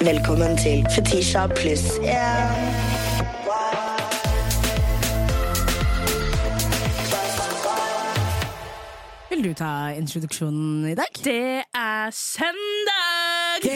Velkommen 0.00 0.56
til 0.56 0.86
Fetisha 0.94 1.46
pluss 1.46 1.84
én. 1.98 3.66
Vil 9.30 9.44
du 9.44 9.52
ta 9.54 9.88
introduksjonen 9.98 10.86
i 10.90 10.94
dag? 10.94 11.10
Det 11.24 11.62
er 11.74 12.10
søndag! 12.10 13.62
Det 13.62 13.72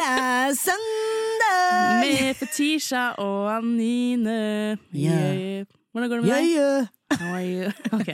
er 0.00 0.54
søndag! 0.68 2.00
Med 2.04 2.34
Fetisha 2.34 3.08
og 3.18 3.56
Anine. 3.56 4.78
Yeah. 4.94 5.36
Yeah. 5.36 5.66
Hvordan 5.92 6.08
går 6.10 6.16
det 6.16 6.24
med 6.24 6.34
deg? 6.34 6.54
ja. 6.56 6.86
How 7.20 7.34
are 7.34 7.44
you? 7.44 7.70
Ok, 7.94 8.10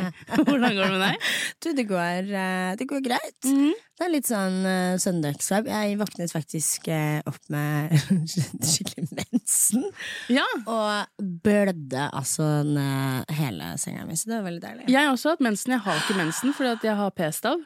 Hvordan 0.46 0.74
går 0.76 0.82
det 0.84 0.90
med 0.94 1.02
deg? 1.04 1.28
Du, 1.62 1.68
det 1.78 1.84
går, 1.88 2.30
eh, 2.40 2.72
det 2.80 2.86
går 2.90 3.02
greit. 3.04 3.38
Mhm. 3.46 3.72
Det 4.00 4.06
er 4.06 4.12
litt 4.14 4.28
sånn 4.30 4.54
uh, 4.64 4.94
søndagsvibe. 4.96 5.68
Jeg 5.68 5.96
våknet 6.00 6.32
faktisk 6.32 6.86
uh, 6.88 7.18
opp 7.28 7.42
med 7.52 7.92
skikkelig 8.70 9.10
mensen. 9.12 9.82
Ja, 10.32 10.46
Og 10.64 11.26
blødde 11.44 12.06
altså 12.16 12.46
ned 12.64 13.28
hele 13.36 13.74
senga 13.82 14.06
mi, 14.08 14.16
så 14.16 14.30
det 14.30 14.38
var 14.38 14.46
veldig 14.48 14.62
deilig. 14.64 14.86
jeg 14.88 15.02
har 15.04 15.12
også 15.12 15.34
hatt 15.34 15.44
mensen. 15.44 15.74
Jeg 15.76 15.84
har 15.84 16.00
ikke 16.00 16.16
mensen 16.16 16.56
fordi 16.56 16.72
at 16.78 16.88
jeg 16.88 16.96
har 17.02 17.12
p-stav. 17.12 17.60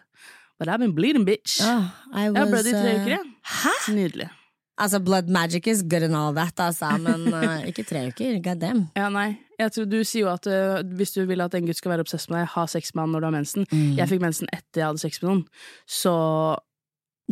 But 0.59 0.69
I've 0.71 0.79
been 0.83 0.95
bleeding, 0.95 1.25
bitch. 1.27 1.61
Oh, 1.67 1.87
I 2.15 2.27
Jeg 2.29 2.37
har 2.39 2.51
blødd 2.51 2.67
i 2.71 2.75
tre 2.75 2.93
uker, 2.99 3.11
eh, 3.11 3.15
jeg. 3.19 3.31
Hæ? 3.55 3.73
Nydelig. 3.95 4.29
Altså, 4.79 4.99
blood 4.99 5.29
magic 5.31 5.69
is 5.71 5.85
good 5.87 6.03
and 6.03 6.17
all 6.19 6.35
that, 6.35 6.59
altså, 6.59 6.97
men 6.99 7.29
uh, 7.31 7.63
ikke 7.71 7.85
tre 7.87 8.09
uker. 8.11 8.41
God 8.43 8.61
damn. 8.61 8.87
Ja, 8.99 9.09
nei. 9.09 9.37
Jeg 9.59 9.71
tror 9.73 9.85
Du 9.87 10.01
sier 10.03 10.25
jo 10.25 10.33
at 10.33 10.49
uh, 10.51 10.83
hvis 10.99 11.15
du 11.15 11.23
vil 11.31 11.45
at 11.45 11.55
en 11.55 11.67
gutt 11.69 11.79
skal 11.79 11.95
være 11.95 12.03
obsess 12.03 12.27
med 12.31 12.41
deg, 12.41 12.49
ha 12.57 12.67
sex 12.67 12.91
med 12.95 13.05
han 13.05 13.15
når 13.15 13.23
du 13.23 13.29
har 13.29 13.37
mensen. 13.37 13.67
Mm. 13.71 13.93
Jeg 14.01 14.11
fikk 14.11 14.25
mensen 14.25 14.51
etter 14.51 14.83
jeg 14.83 14.89
hadde 14.91 15.05
sex 15.05 15.23
med 15.23 15.31
noen. 15.31 15.45
Så 15.87 16.15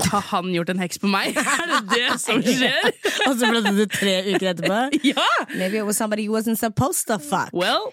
har 0.00 0.20
han 0.30 0.52
gjort 0.54 0.70
en 0.72 0.78
heks 0.80 0.98
på 1.02 1.10
meg? 1.10 1.34
Er 1.58 1.66
det 1.68 1.80
det 1.90 2.20
som 2.22 2.40
skjer? 2.46 2.92
Og 3.28 3.34
så 3.40 3.50
ble 3.50 3.60
det 3.66 3.88
tre 3.92 4.14
uker 4.30 4.52
etterpå? 4.54 4.78
Ja! 5.12 5.26
Maybe 5.56 5.82
it 5.82 5.84
was 5.84 5.98
somebody 5.98 6.24
you 6.28 6.32
wasn't 6.32 6.58
supposed 6.58 7.06
to 7.10 7.18
fuck. 7.18 7.50
Well, 7.52 7.92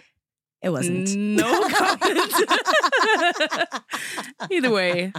It 0.62 0.72
wasn't. 0.72 1.16
no 1.16 1.48
comment. 1.72 2.34
Either 4.52 4.72
way. 4.72 5.12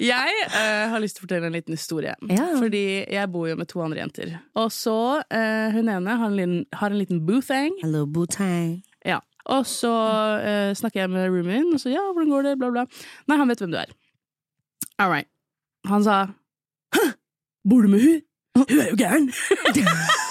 Jeg 0.00 0.32
uh, 0.46 0.90
har 0.90 0.98
lyst 0.98 1.16
til 1.16 1.22
å 1.22 1.26
fortelle 1.28 1.46
en 1.46 1.54
liten 1.54 1.76
historie. 1.78 2.14
Ja. 2.26 2.48
Fordi 2.58 2.82
jeg 3.06 3.30
bor 3.30 3.46
jo 3.46 3.54
med 3.60 3.70
to 3.70 3.84
andre 3.84 4.02
jenter. 4.02 4.32
Og 4.58 4.72
så, 4.74 5.22
uh, 5.22 5.68
hun 5.76 5.92
ene 5.94 6.16
har 6.22 6.26
en 6.26 6.34
liten, 6.34 6.64
har 6.74 6.90
en 6.90 6.98
liten 6.98 7.22
boothang. 7.26 7.76
Hello, 7.84 8.02
boothang. 8.06 8.80
Ja. 9.06 9.20
Og 9.46 9.62
så 9.70 9.92
uh, 10.42 10.72
snakker 10.74 11.04
jeg 11.04 11.12
med 11.14 11.30
roomien 11.30 11.68
min, 11.68 11.74
og 11.74 11.80
så 11.80 11.94
ja, 11.94 12.02
hvordan 12.10 12.34
går 12.34 12.48
det, 12.50 12.58
bla, 12.58 12.72
bla. 12.74 12.86
Nei, 13.30 13.38
han 13.38 13.50
vet 13.50 13.62
hvem 13.62 13.70
du 13.70 13.78
er. 13.78 13.94
All 14.98 15.12
right. 15.12 15.30
Han 15.86 16.02
sa 16.04 16.26
Hæ? 16.94 17.12
Bor 17.70 17.86
du 17.86 17.88
med 17.88 18.02
hun? 18.02 18.20
Hun 18.58 18.80
er 18.82 18.90
jo 18.90 18.98
gæren! 18.98 19.30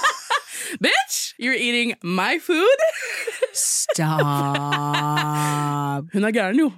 Bitch! 0.83 1.33
You're 1.39 1.53
eating 1.53 1.95
my 2.03 2.37
food! 2.37 2.79
Stop. 3.99 4.23
Hun 6.13 6.23
er 6.23 6.31
gæren, 6.31 6.59
jo. 6.61 6.69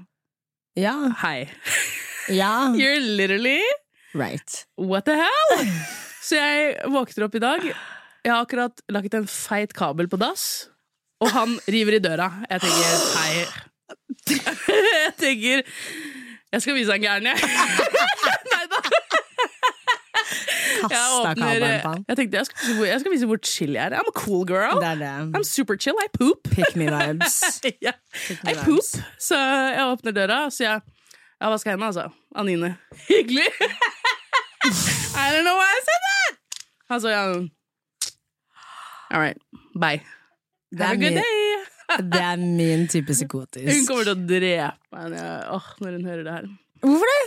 Ja. 0.79 0.93
Hei. 1.21 1.45
Ja. 2.33 2.49
You're 2.79 2.99
literally 2.99 3.61
Right. 4.13 4.65
what 4.77 5.05
the 5.05 5.15
hell? 5.15 5.61
Så 6.25 6.35
jeg 6.35 6.75
våkner 6.91 7.27
opp 7.27 7.35
i 7.37 7.41
dag. 7.43 7.61
Jeg 8.25 8.33
har 8.33 8.41
akkurat 8.43 8.81
lagt 8.91 9.13
en 9.17 9.27
feit 9.29 9.73
kabel 9.77 10.09
på 10.11 10.17
dass, 10.19 10.67
og 11.21 11.29
han 11.33 11.55
river 11.71 11.95
i 11.97 12.01
døra. 12.03 12.27
Jeg 12.49 12.61
tenker 12.65 12.85
hei. 13.21 13.45
Jeg 15.05 15.13
tenker 15.19 15.63
Jeg 16.51 16.61
skal 16.63 16.75
vise 16.75 16.91
han 16.91 17.01
gæren, 17.05 17.25
jeg. 17.31 17.37
Kasta 20.81 21.33
kameraet 21.37 21.83
på 21.83 21.91
han. 21.93 22.05
jeg 22.07 22.17
tenkte 22.19 22.37
jeg 22.41 22.47
skal, 22.49 22.59
vise 22.61 22.75
hvor, 22.77 22.87
jeg 22.89 22.99
skal 23.03 23.13
vise 23.15 23.29
hvor 23.31 23.41
chill 23.45 23.77
jeg 23.77 23.85
er. 23.91 23.97
I'm 23.99 24.09
a 24.11 24.15
cool 24.17 24.45
girl. 24.47 24.79
Det 24.83 24.93
det. 25.01 25.11
I'm 25.37 25.45
super 25.47 25.77
chill. 25.77 25.97
I 25.99 26.07
poop. 26.17 26.49
Pick 26.51 26.75
me 26.75 26.87
vibes. 26.91 27.37
yeah. 27.83 27.97
Pick 28.27 28.43
me 28.43 28.51
I 28.51 28.55
poop. 28.65 28.89
Så 29.19 29.37
jeg 29.37 29.85
åpner 29.91 30.15
døra 30.15 30.45
og 30.47 30.55
sier 30.55 30.69
jeg, 30.71 30.81
jeg 31.41 31.53
vasker 31.55 31.73
hendene, 31.73 31.89
altså. 31.91 32.07
Anine. 32.35 32.75
Hyggelig. 33.09 33.49
I 35.17 35.25
don't 35.33 35.43
know 35.43 35.57
why 35.57 35.69
I 35.73 35.81
said 35.87 36.01
that! 36.07 36.39
Han 36.91 37.01
sa 37.01 37.09
ja. 37.13 37.23
All 39.11 39.19
right. 39.19 39.37
Bye. 39.75 40.01
Det 40.71 40.85
Have 40.85 40.95
a 40.95 41.01
good 41.01 41.17
day. 41.19 41.47
det 42.13 42.21
er 42.23 42.35
min 42.39 42.87
type 42.87 43.11
psykotisk. 43.11 43.67
Hun 43.67 43.87
kommer 43.89 44.07
til 44.07 44.13
å 44.13 44.27
drepe 44.29 44.95
meg 44.95 45.15
når 45.83 45.97
hun 45.97 46.05
hører 46.07 46.23
det 46.27 46.35
her. 46.37 46.45
Hvorfor 46.85 47.11
det? 47.11 47.21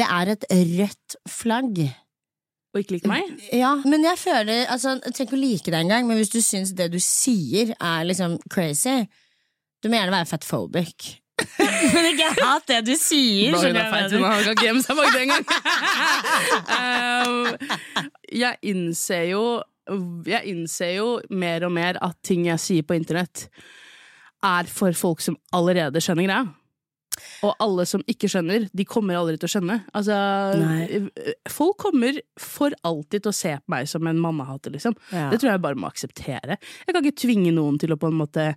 Det 0.00 0.06
er 0.06 0.32
et 0.34 0.44
rødt 0.50 1.16
flagg. 1.28 1.80
Og 2.74 2.80
ikke 2.84 2.92
like 2.98 3.08
meg? 3.10 3.30
Ja, 3.52 3.72
men 3.82 4.04
jeg 4.06 4.18
føler 4.20 4.68
altså, 4.70 4.92
Jeg 5.04 5.14
trenger 5.16 5.26
ikke 5.32 5.38
å 5.38 5.40
like 5.42 5.72
deg 5.74 5.80
engang, 5.80 6.06
men 6.06 6.20
hvis 6.20 6.30
du 6.30 6.38
syns 6.44 6.70
det 6.78 6.90
du 6.92 7.00
sier 7.02 7.72
er 7.80 8.04
liksom 8.06 8.36
crazy, 8.52 9.00
du 9.82 9.88
må 9.90 9.96
gjerne 9.98 10.14
være 10.14 10.28
fatphobic. 10.30 11.08
men 11.94 12.06
ikke 12.12 12.28
hat 12.44 12.66
det 12.68 12.82
du 12.86 12.92
sier. 13.00 13.56
Skjønner 13.56 13.80
er 13.80 13.86
jeg 13.88 13.92
feit, 13.94 14.14
har- 14.22 14.44
kan 14.44 14.54
ikke 14.54 14.66
gjemme 14.68 14.84
seg 14.84 14.98
bak 15.00 15.10
det 15.16 15.22
engang. 15.24 15.44
um, 16.76 17.46
jeg 18.44 18.60
innser 18.74 19.26
jo 19.32 19.42
Jeg 20.28 20.44
innser 20.52 20.92
jo 21.00 21.06
mer 21.34 21.64
og 21.66 21.72
mer 21.74 21.96
at 22.04 22.14
ting 22.22 22.44
jeg 22.46 22.60
sier 22.62 22.84
på 22.86 22.94
internett, 22.94 23.48
er 24.46 24.68
for 24.70 24.94
folk 24.94 25.20
som 25.24 25.34
allerede 25.56 25.98
skjønner 26.04 26.28
greia. 26.28 26.44
Og 27.46 27.54
alle 27.62 27.86
som 27.88 28.04
ikke 28.10 28.30
skjønner, 28.30 28.68
de 28.72 28.86
kommer 28.88 29.18
aldri 29.18 29.38
til 29.40 29.48
å 29.48 29.52
skjønne. 29.54 29.78
Altså, 29.96 30.18
Nei. 30.60 31.00
folk 31.50 31.78
kommer 31.80 32.20
for 32.40 32.74
alltid 32.86 33.24
til 33.24 33.32
å 33.32 33.36
se 33.36 33.56
på 33.60 33.74
meg 33.74 33.90
som 33.90 34.06
en 34.10 34.20
mammahater, 34.20 34.74
liksom. 34.74 34.96
Ja. 35.12 35.28
Det 35.32 35.40
tror 35.40 35.54
jeg 35.54 35.64
bare 35.64 35.80
må 35.80 35.90
akseptere. 35.90 36.60
Jeg 36.86 36.94
kan 36.94 37.04
ikke 37.04 37.24
tvinge 37.24 37.54
noen 37.56 37.80
til 37.80 37.94
å 37.94 38.00
på 38.00 38.10
en 38.10 38.20
måte 38.20 38.50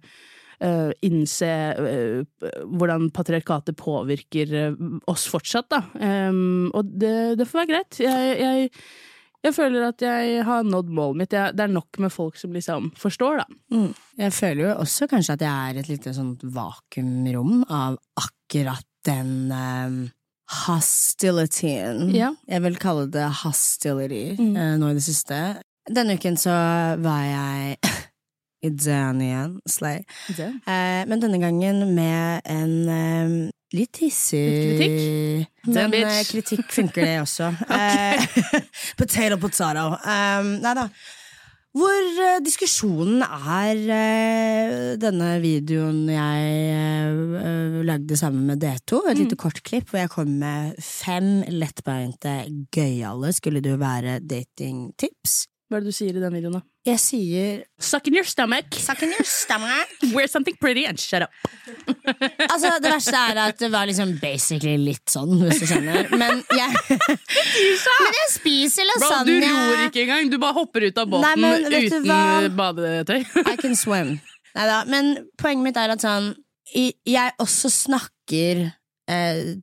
uh, 0.63 0.91
innse 1.05 1.53
uh, 1.77 2.51
hvordan 2.65 3.09
patriarkatet 3.15 3.77
påvirker 3.79 4.53
uh, 4.73 4.83
oss 5.11 5.25
fortsatt, 5.31 5.71
da. 5.73 5.81
Um, 6.29 6.69
og 6.73 6.91
det, 6.91 7.39
det 7.39 7.49
får 7.49 7.63
være 7.63 7.71
greit. 7.73 7.99
Jeg, 8.03 8.37
jeg, 8.39 8.69
jeg 9.43 9.55
føler 9.57 9.89
at 9.89 10.03
jeg 10.03 10.43
har 10.47 10.67
nådd 10.67 10.91
målet 10.95 11.23
mitt. 11.23 11.35
Jeg, 11.35 11.57
det 11.57 11.65
er 11.65 11.73
nok 11.75 11.99
med 12.03 12.13
folk 12.13 12.39
som 12.39 12.55
liksom 12.55 12.93
forstår, 12.99 13.43
da. 13.43 13.61
Mm. 13.75 13.89
Jeg 14.23 14.37
føler 14.37 14.65
jo 14.67 14.77
også 14.85 15.09
kanskje 15.11 15.37
at 15.37 15.47
jeg 15.47 15.73
er 15.73 15.81
et 15.81 15.91
lite 15.91 16.15
sånt 16.15 16.45
vakuumrom 16.55 17.65
av 17.67 17.99
akkurat 18.19 18.42
den 19.05 19.51
um, 19.51 20.11
hostilityen. 20.65 22.09
Ja. 22.15 22.33
Jeg 22.47 22.61
vil 22.63 22.77
kalle 22.79 23.07
det 23.11 23.25
hostility 23.43 24.35
Mm. 24.39 24.55
uh, 24.55 24.77
nå 24.79 24.89
i 24.91 24.93
det 24.99 25.03
siste. 25.03 25.39
Denne 25.89 26.15
uken 26.15 26.37
så 26.39 26.53
var 27.03 27.23
jeg 27.27 27.77
i 28.63 28.69
Dan 28.69 29.19
igjen, 29.21 29.57
Slay. 29.67 30.03
Eh, 30.39 31.03
men 31.09 31.19
denne 31.19 31.39
gangen 31.41 31.81
med 31.95 32.41
en 32.47 32.75
um, 32.87 33.33
litt 33.75 33.97
hissig 33.99 34.39
kritikk? 34.79 35.49
Men 35.67 35.91
bitch. 35.91 36.07
eh, 36.07 36.23
kritikk 36.29 36.71
funker, 36.71 37.03
det 37.03 37.17
også. 37.25 37.49
eh, 37.75 38.23
potato, 38.99 39.35
potato. 39.41 39.89
Um, 40.07 40.53
nei 40.63 40.73
da. 40.79 40.87
Hvor 41.73 42.03
uh, 42.21 42.37
diskusjonen 42.45 43.23
er 43.25 43.79
uh, 43.89 44.89
denne 45.01 45.29
videoen 45.41 46.03
jeg 46.11 46.51
eh, 46.77 47.79
lagde 47.87 48.17
sammen 48.19 48.45
med 48.45 48.61
D2, 48.61 48.99
et 49.09 49.17
Mm. 49.17 49.21
lite 49.23 49.35
kort 49.41 49.63
klipp 49.65 49.89
hvor 49.89 50.03
jeg 50.03 50.11
kom 50.13 50.35
med 50.39 50.77
fem 50.79 51.41
lettbeinte 51.49 52.35
gøyale 52.73 53.33
skulle 53.33 53.61
det 53.61 53.73
jo 53.73 53.81
være 53.81 54.19
datingtips. 54.21 55.47
Hva 55.73 55.79
er 55.79 55.85
det 55.87 55.89
du 55.89 55.95
sier 55.97 56.13
i 56.13 56.21
den 56.21 56.33
videoen, 56.35 56.53
da? 56.53 56.59
Jeg 56.85 56.99
sier 57.01 57.61
Suck 57.81 58.05
in 58.05 58.13
your 58.19 58.27
stomach, 58.29 58.75
Suck 58.77 58.99
in 59.01 59.09
your 59.15 59.25
stomach. 59.25 59.89
wear 60.13 60.27
something 60.29 60.53
pretty, 60.61 60.83
and 60.85 60.99
shut 61.01 61.25
up. 61.25 61.31
Altså, 62.53 62.75
det 62.83 62.91
verste 62.91 63.17
er 63.17 63.39
at 63.41 63.57
det 63.57 63.71
var 63.73 63.87
liksom 63.89 64.11
basically 64.21 64.75
litt 64.77 65.09
sånn, 65.09 65.31
hvis 65.41 65.63
du 65.63 65.65
skjønner. 65.71 66.11
Men 66.13 66.43
jeg, 66.53 66.99
men 66.99 68.13
jeg 68.19 68.29
spiser 68.35 68.85
Bro, 68.91 68.99
lasagne. 69.01 69.39
du 69.41 69.47
ror 69.49 69.81
ikke 69.87 70.03
engang! 70.05 70.29
Du 70.29 70.37
bare 70.43 70.57
hopper 70.59 70.85
ut 70.85 71.01
av 71.01 71.09
båten 71.09 71.25
Nei, 71.25 71.33
men 71.41 71.65
uten 71.73 72.55
badetøy. 72.59 73.25
I 73.55 73.57
can 73.57 73.73
swim. 73.79 74.19
Neida, 74.53 74.83
men 74.93 75.15
poenget 75.41 75.65
mitt 75.71 75.81
er 75.81 75.95
at 75.95 76.05
sånn 76.05 76.35
Jeg 76.77 77.33
også 77.41 77.73
snakker 77.73 78.67
eh, 78.67 78.73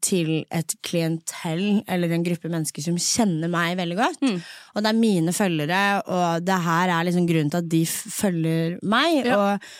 til 0.04 0.42
et 0.52 0.74
klientell, 0.84 1.80
eller 1.88 2.12
en 2.12 2.24
gruppe 2.26 2.50
mennesker 2.52 2.84
som 2.84 2.98
kjenner 3.00 3.48
meg 3.48 3.78
veldig 3.78 3.96
godt. 3.96 4.20
Mm. 4.20 4.40
Og 4.74 4.82
det 4.84 4.90
er 4.90 4.98
mine 5.00 5.32
følgere, 5.32 5.84
og 6.04 6.44
det 6.44 6.58
her 6.66 6.92
er 6.92 7.06
liksom 7.08 7.24
grunnen 7.30 7.48
til 7.54 7.62
at 7.62 7.70
de 7.72 7.80
følger 7.88 8.76
meg. 8.84 9.22
Ja. 9.24 9.38
Og 9.38 9.70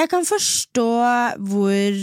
jeg 0.00 0.08
kan 0.08 0.24
forstå 0.24 0.86
hvor 1.50 1.98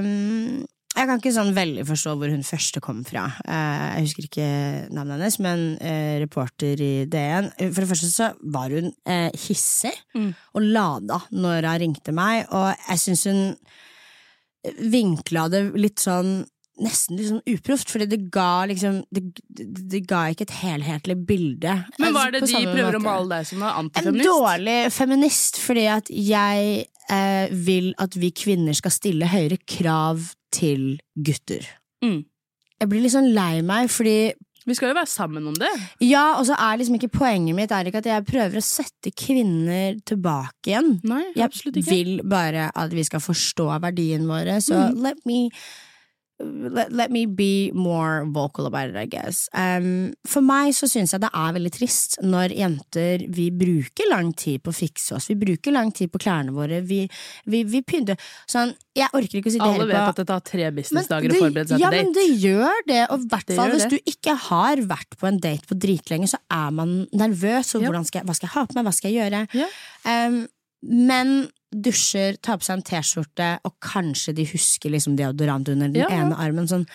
um, 0.00 0.64
Jeg 0.94 1.08
kan 1.10 1.18
ikke 1.18 1.32
sånn 1.34 1.50
veldig 1.56 1.82
forstå 1.88 2.12
hvor 2.16 2.30
hun 2.30 2.44
første 2.46 2.80
kom 2.80 3.00
fra. 3.04 3.24
Uh, 3.44 3.98
jeg 3.98 4.04
husker 4.06 4.28
ikke 4.28 4.48
navnet 4.94 5.16
hennes, 5.18 5.38
men 5.42 5.64
uh, 5.82 6.14
reporter 6.22 6.78
i 6.80 6.92
DN. 7.10 7.50
For 7.66 7.82
det 7.82 7.88
første 7.90 8.10
så 8.12 8.28
var 8.54 8.70
hun 8.72 8.92
uh, 9.10 9.28
hissig 9.44 9.92
Mm. 10.14 10.30
og 10.54 10.62
lada 10.62 11.18
når 11.34 11.66
hun 11.66 11.80
ringte 11.82 12.12
meg, 12.14 12.46
og 12.54 12.70
jeg 12.88 13.00
syns 13.02 13.24
hun 13.26 13.40
vinkla 14.80 15.48
det 15.52 15.66
litt 15.76 16.02
sånn 16.02 16.42
nesten 16.82 17.18
litt 17.18 17.28
sånn 17.30 17.52
uproft, 17.54 17.90
fordi 17.92 18.08
det 18.10 18.18
ga 18.34 18.64
liksom 18.66 19.02
det, 19.14 19.22
det, 19.46 20.00
ga 20.10 20.24
ikke 20.32 20.48
et 20.48 20.56
helhetlig 20.58 21.16
bilde. 21.28 21.76
Men 22.02 22.14
hva 22.16 22.24
Altså, 22.24 22.26
er 22.26 22.34
det 22.34 22.40
de 22.42 22.50
prøver 22.54 22.74
prøver 22.74 22.98
å 22.98 23.02
male 23.04 23.30
deg 23.30 23.48
som 23.50 23.62
er 23.62 23.78
antifeminist? 23.82 24.24
En 24.24 24.32
dårlig 24.32 24.78
feminist, 24.96 25.60
fordi 25.62 25.84
at 25.94 26.10
jeg 26.10 26.86
eh, 27.14 27.54
vil 27.68 27.92
at 28.02 28.18
vi 28.18 28.32
kvinner 28.34 28.76
skal 28.76 28.94
stille 28.94 29.30
høyere 29.30 29.60
krav 29.70 30.32
til 30.54 30.96
gutter. 31.14 31.68
Mm. 32.04 32.24
Jeg 32.80 32.90
blir 32.90 33.04
litt 33.04 33.14
sånn 33.14 33.30
lei 33.36 33.62
meg, 33.66 33.90
fordi 33.92 34.34
Vi 34.64 34.76
skal 34.76 34.90
jo 34.90 34.96
være 34.96 35.10
sammen 35.10 35.46
om 35.50 35.56
det. 35.60 35.70
Ja, 36.04 36.38
og 36.38 36.46
så 36.48 36.56
er 36.56 36.78
liksom 36.80 36.96
ikke 36.96 37.12
poenget 37.18 37.56
mitt 37.56 37.72
er 37.74 37.90
ikke 37.90 38.00
at 38.00 38.08
jeg 38.08 38.26
prøver 38.28 38.60
å 38.60 38.64
sette 38.64 39.12
kvinner 39.12 39.98
tilbake 40.08 40.72
igjen. 40.72 40.94
Nei, 41.04 41.24
absolutt 41.44 41.80
ikke. 41.80 41.90
Jeg 41.90 42.06
vil 42.06 42.22
bare 42.28 42.70
at 42.72 42.94
vi 42.96 43.04
skal 43.04 43.22
forstå 43.24 43.68
verdien 43.84 44.24
våre, 44.28 44.60
så 44.64 44.86
mm. 44.88 45.02
let 45.04 45.20
me 45.28 45.50
Let, 46.42 46.90
let 46.90 47.12
me 47.14 47.26
be 47.26 47.70
more 47.72 48.24
vocal 48.26 48.66
about 48.66 48.88
it, 48.88 48.96
I 48.96 49.06
guess. 49.06 49.48
Um, 49.54 50.14
for 50.26 50.42
meg 50.42 50.72
så 50.74 50.88
syns 50.90 51.12
jeg 51.14 51.22
det 51.22 51.30
er 51.30 51.52
veldig 51.54 51.70
trist 51.76 52.16
når 52.26 52.54
jenter 52.58 53.22
Vi 53.30 53.44
bruker 53.54 54.10
lang 54.10 54.32
tid 54.34 54.64
på 54.64 54.72
å 54.72 54.74
fikse 54.74 55.14
oss, 55.14 55.28
vi 55.30 55.36
bruker 55.38 55.74
lang 55.74 55.92
tid 55.94 56.10
på 56.10 56.18
klærne 56.24 56.50
våre, 56.56 56.80
vi, 56.82 57.04
vi, 57.46 57.62
vi 57.70 57.84
pynter 57.86 58.18
Sånn, 58.50 58.74
jeg 58.98 59.14
orker 59.14 59.38
ikke 59.38 59.52
å 59.52 59.54
sitte 59.54 59.70
Alle 59.70 59.86
vet 59.86 60.00
på 60.00 60.10
at 60.10 60.20
det 60.24 60.26
tar 60.32 60.44
tre 60.50 60.72
businessdager 60.74 61.36
å 61.36 61.40
forberede 61.44 61.70
seg 61.70 61.84
ja, 61.84 61.92
til 61.94 62.02
men 62.02 62.12
det 62.18 62.26
gjør 62.42 62.82
det, 62.90 63.00
og 63.06 63.22
i 63.22 63.30
hvert 63.30 63.54
fall 63.54 63.74
hvis 63.76 63.88
du 63.94 63.98
ikke 64.02 64.34
har 64.48 64.82
vært 64.90 65.18
på 65.20 65.30
en 65.30 65.38
date 65.46 65.70
på 65.70 65.78
dritlenge, 65.86 66.32
så 66.34 66.42
er 66.50 66.74
man 66.74 66.96
nervøs, 67.14 67.76
og 67.78 67.86
Ja. 67.86 67.94
skal 68.02 68.24
jeg, 68.24 68.26
hva 68.26 68.34
skal 68.34 68.50
jeg 68.50 68.56
ha 68.58 68.66
på 68.66 68.74
meg, 68.80 68.88
hva 68.88 68.96
skal 68.98 69.14
jeg 69.14 69.22
gjøre? 69.22 69.46
Ja. 69.54 69.70
Um, 70.02 70.42
men 70.84 71.36
dusjer, 71.82 72.36
tar 72.42 72.58
på 72.58 72.64
seg 72.64 72.76
en 72.78 72.82
T-skjorte, 72.86 73.58
og 73.64 73.74
kanskje 73.82 74.34
de 74.34 74.46
husker 74.46 74.90
liksom 74.90 75.16
deodorant 75.18 75.68
under 75.68 75.88
den 75.88 75.96
Ja, 76.02 76.08
ja. 76.10 76.22
ene 76.24 76.36
armen, 76.38 76.66
sånn 76.70 76.86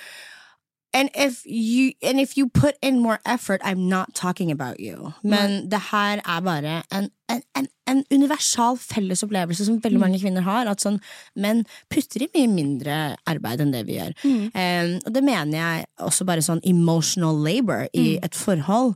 And 0.91 1.11
if, 1.13 1.43
you, 1.45 1.91
and 2.01 2.19
if 2.19 2.35
you 2.35 2.49
put 2.49 2.73
in 2.81 2.99
more 2.99 3.19
effort, 3.23 3.61
I'm 3.63 3.87
not 3.87 4.15
talking 4.15 4.49
about 4.51 4.79
you. 4.79 5.13
Men 5.21 5.69
det 5.69 5.79
her 5.91 6.17
er 6.25 6.39
bare 6.41 6.81
en, 6.91 7.11
en, 7.29 7.43
en, 7.55 7.67
en 7.85 8.03
universal 8.09 8.75
felles 8.81 9.21
opplevelse 9.23 9.65
som 9.67 9.77
veldig 9.83 9.99
Mm. 9.99 10.01
mange 10.01 10.19
kvinner 10.19 10.41
har. 10.41 10.65
At 10.65 10.81
sånn, 10.81 10.97
menn 11.35 11.61
putter 11.93 12.23
i 12.25 12.29
mye 12.33 12.47
mindre 12.49 13.15
arbeid 13.27 13.61
enn 13.61 13.71
det 13.71 13.85
vi 13.85 13.99
gjør. 13.99 14.15
Mm. 14.23 14.49
Um, 14.55 14.99
og 15.05 15.13
det 15.13 15.23
mener 15.23 15.57
jeg 15.59 15.85
også 15.99 16.25
bare 16.25 16.41
sånn 16.41 16.59
emotional 16.65 17.37
labor 17.37 17.85
i 17.93 18.17
Mm. 18.17 18.23
et 18.25 18.33
forhold. 18.33 18.95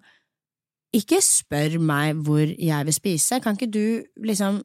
Ikke 0.95 1.21
spør 1.21 1.77
meg 1.79 2.15
hvor 2.25 2.41
jeg 2.57 2.85
vil 2.85 2.93
spise. 2.93 3.39
Kan 3.39 3.53
ikke 3.55 3.69
du 3.71 4.03
liksom 4.17 4.63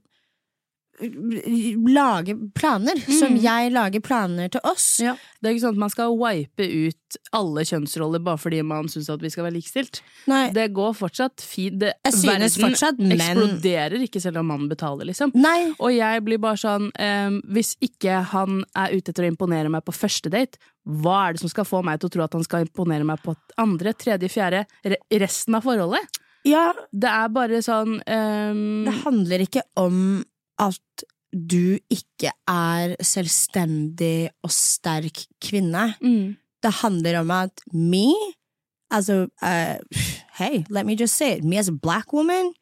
lage 1.00 2.34
planer, 2.54 2.98
som 3.18 3.34
Mm. 3.34 3.42
jeg 3.42 3.72
lager 3.72 4.00
planer 4.00 4.48
til 4.50 4.60
oss? 4.64 4.98
Ja, 5.00 5.14
det 5.40 5.48
er 5.48 5.54
ikke 5.54 5.64
sånn 5.66 5.76
at 5.76 5.82
man 5.84 5.90
skal 5.90 6.16
wipe 6.18 6.66
ut 6.88 7.18
alle 7.32 7.60
kjønnsroller 7.64 8.22
bare 8.22 8.36
fordi 8.38 8.62
man 8.64 8.88
syns 8.88 9.08
at 9.12 9.20
vi 9.22 9.30
skal 9.30 9.44
være 9.46 9.56
likestilt. 9.56 10.00
Nei, 10.26 10.50
Det 10.52 10.72
går 10.74 10.92
fortsatt 10.94 11.40
fint. 11.40 11.80
Verden 11.80 12.48
fortsatt 12.50 12.98
men... 12.98 13.12
eksploderer 13.16 14.02
ikke 14.04 14.20
selv 14.20 14.38
om 14.38 14.46
mannen 14.50 14.68
betaler, 14.68 15.06
liksom. 15.06 15.32
nei, 15.34 15.72
Og 15.78 15.92
jeg 15.94 16.24
blir 16.24 16.38
bare 16.38 16.56
sånn 16.56 16.90
um, 16.92 17.42
Hvis 17.48 17.76
ikke 17.80 18.22
han 18.32 18.64
er 18.76 18.92
ute 18.96 19.10
etter 19.12 19.24
å 19.24 19.30
imponere 19.32 19.70
meg 19.70 19.84
på 19.84 19.92
første 19.94 20.30
date, 20.30 20.58
hva 20.86 21.28
er 21.28 21.32
det 21.36 21.40
som 21.42 21.48
skal 21.52 21.64
få 21.68 21.82
meg 21.84 22.00
til 22.00 22.08
å 22.08 22.12
tro 22.12 22.24
at 22.24 22.32
han 22.36 22.44
skal 22.44 22.64
imponere 22.66 23.04
meg 23.04 23.20
på 23.22 23.34
andre, 23.60 23.92
tredje, 23.94 24.28
fjerde, 24.32 24.64
resten 25.12 25.54
av 25.54 25.62
forholdet? 25.62 26.00
ja, 26.44 26.72
Det 26.92 27.08
er 27.10 27.28
bare 27.28 27.58
sånn 27.62 27.98
um... 28.00 28.84
det 28.86 28.94
handler 29.04 29.44
ikke 29.44 29.62
om 29.76 30.24
at 30.58 31.05
du 31.32 31.78
ikke 31.90 32.31
er 32.49 32.96
selvstendig 33.05 34.31
og 34.43 34.50
sterk 34.50 35.25
kvinne. 35.44 35.94
mm, 36.00 36.37
Det 36.62 36.72
handler 36.82 37.19
om 37.20 37.31
at 37.31 37.60
me, 37.72 38.14
altså, 38.90 39.28
uh, 39.43 39.76
hey, 40.38 40.64
let 40.70 40.87
me 40.87 40.94
just 40.94 41.14
say 41.16 41.37
it, 41.37 41.44
me 41.44 41.58
as 41.58 41.69
a 41.69 41.72
black 41.72 42.12
woman, 42.12 42.52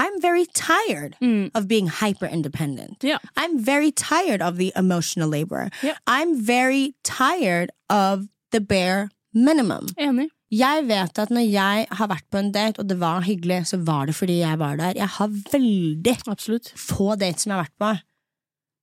I'm 0.00 0.20
very 0.22 0.46
tired 0.54 1.16
mm, 1.20 1.50
of 1.54 1.66
being 1.68 1.88
hyper 1.88 2.26
independent. 2.26 3.02
Yeah. 3.04 3.18
I'm 3.36 3.58
very 3.58 3.90
tired 3.90 4.40
of 4.42 4.56
the 4.56 4.72
emotional 4.76 5.28
labor. 5.28 5.70
Yeah. 5.82 5.96
I'm 6.06 6.40
very 6.46 6.94
tired 7.04 7.70
of 7.90 8.26
the 8.52 8.60
bare 8.60 9.10
minimum. 9.34 9.86
Enig. 9.98 10.28
Jeg 10.54 10.84
vet 10.88 11.18
at 11.20 11.32
når 11.34 11.44
jeg 11.44 11.88
har 11.98 12.08
vært 12.08 12.26
på 12.32 12.40
en 12.40 12.52
date, 12.54 12.80
og 12.80 12.88
det 12.88 12.96
var 13.00 13.26
hyggelig, 13.26 13.66
så 13.68 13.80
var 13.84 14.08
det 14.08 14.16
fordi 14.16 14.38
jeg 14.40 14.60
var 14.60 14.78
der. 14.80 14.96
Jeg 14.96 15.12
har 15.18 15.34
veldig 15.52 16.14
Absolutt. 16.32 16.70
få 16.72 17.14
dates 17.20 17.44
som 17.44 17.52
jeg 17.52 17.58
har 17.58 17.66
vært 17.66 17.82
på, 17.82 17.90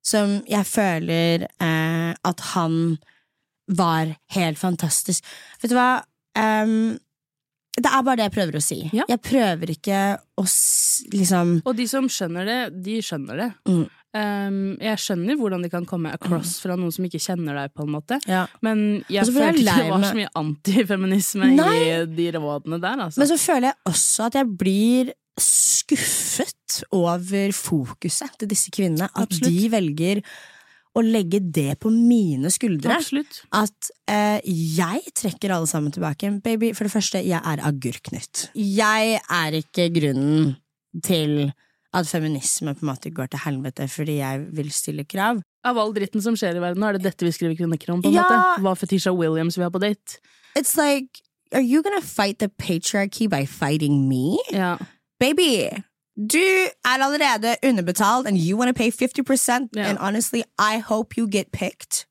som 0.05 0.35
jeg 0.49 0.69
føler 0.69 1.47
eh, 1.49 2.11
at 2.13 2.45
han 2.53 2.77
var 3.65 4.13
helt 4.35 4.61
fantastisk. 4.61 5.25
Vet 5.63 5.73
du 5.73 5.77
hva? 5.79 6.03
Um, 6.37 6.99
det 7.75 7.89
er 7.91 8.03
bare 8.05 8.19
det 8.19 8.27
jeg 8.29 8.35
prøver 8.37 8.57
å 8.59 8.63
si. 8.63 8.77
Ja. 8.95 9.07
Jeg 9.09 9.19
prøver 9.25 9.71
ikke 9.73 10.01
å 10.39 10.45
liksom 11.11 11.57
Og 11.65 11.73
de 11.75 11.87
som 11.91 12.05
skjønner 12.11 12.47
det, 12.47 12.59
de 12.85 13.01
skjønner 13.03 13.41
det. 13.41 13.49
Mm. 13.67 13.85
Ehm, 14.15 14.77
jeg 14.79 15.01
skjønner 15.01 15.35
hvordan 15.39 15.65
de 15.65 15.69
kan 15.73 15.85
komme 15.89 16.13
across 16.15 16.55
fra 16.63 16.77
noen 16.79 16.93
som 16.95 17.05
ikke 17.07 17.19
kjenner 17.19 17.57
deg, 17.59 17.73
på 17.75 17.83
en 17.83 17.93
måte. 17.97 18.19
ja. 18.29 18.45
Men 18.65 19.03
jeg 19.11 19.25
Og 19.25 19.29
så 19.29 19.35
blir 19.35 19.43
jeg 19.43 19.57
følte 19.57 19.65
ikke 19.65 19.83
det 19.83 19.91
var 19.91 20.07
så 20.07 20.19
mye 20.21 20.33
antifeminisme 20.41 21.51
i 21.51 21.85
de 22.15 22.31
rådene 22.37 22.81
der, 22.81 23.05
altså. 23.07 23.21
Men 23.21 23.31
så 23.33 23.39
føler 23.41 23.71
jeg 23.71 23.77
også 23.91 24.27
at 24.29 24.39
jeg 24.39 24.51
blir 24.63 25.13
skuffet 25.41 26.81
over 26.95 27.55
fokuset 27.55 28.37
til 28.39 28.51
disse 28.51 28.71
kvinnene. 28.73 29.09
At 29.11 29.27
Absolutt. 29.27 29.51
de 29.51 29.71
velger 29.73 30.21
å 30.95 31.03
legge 31.03 31.41
det 31.43 31.75
på 31.83 31.91
mine 31.91 32.47
skuldre. 32.53 32.95
Absolutt. 32.95 33.41
at 33.51 33.91
eh, 34.07 34.39
jeg 34.45 35.11
trekker 35.11 35.51
alle 35.51 35.67
sammen 35.67 35.91
tilbake. 35.91 36.31
Baby, 36.45 36.71
for 36.71 36.87
det 36.87 36.93
første, 36.93 37.19
jeg 37.19 37.41
er 37.43 37.63
agurknytt. 37.67 38.47
Jeg 38.55 39.19
er 39.19 39.59
ikke 39.59 39.89
grunnen 39.91 40.55
til 41.03 41.51
at 41.95 42.07
feminisme 42.09 42.73
på 42.75 42.83
en 42.83 42.89
måte 42.91 43.09
går 43.15 43.29
til 43.31 43.39
helvete 43.45 43.87
fordi 43.91 44.17
jeg 44.19 44.45
vil 44.57 44.71
stille 44.75 45.05
krav. 45.07 45.39
Av 45.65 45.77
all 45.81 45.93
dritten 45.95 46.21
som 46.21 46.35
skjer 46.37 46.57
i 46.59 46.61
verden, 46.61 46.83
er 46.83 46.97
det 46.97 47.03
dette 47.07 47.25
vi 47.25 47.31
skriver 47.31 47.55
kronikker 47.57 47.93
om. 47.93 48.01
på 48.03 48.09
en 48.11 48.13
Ja. 48.13 48.23
måte 48.27 48.61
Hva 48.61 48.73
Fetisha 48.75 49.11
Williams 49.15 49.57
vil 49.57 49.63
ha 49.65 49.69
på 49.73 49.79
date. 49.81 50.19
It's 50.57 50.75
like, 50.77 51.21
are 51.53 51.61
you 51.63 51.81
gonna 51.83 52.01
fight 52.01 52.39
the 52.39 52.49
patriarchy 52.49 53.27
by 53.29 53.45
fighting 53.45 54.07
me? 54.09 54.37
Ja. 54.51 54.75
Baby, 55.19 55.71
du 56.17 56.37
er 56.85 56.97
allerede 57.01 57.55
underbetalt 57.63 58.27
and 58.27 58.37
you 58.37 58.57
wanna 58.57 58.73
pay 58.73 58.91
50%, 58.91 59.69
and 59.77 59.97
honestly, 59.99 60.43
I 60.59 60.79
hope 60.79 61.17
you 61.17 61.27
get 61.31 61.51
picked. 61.51 62.05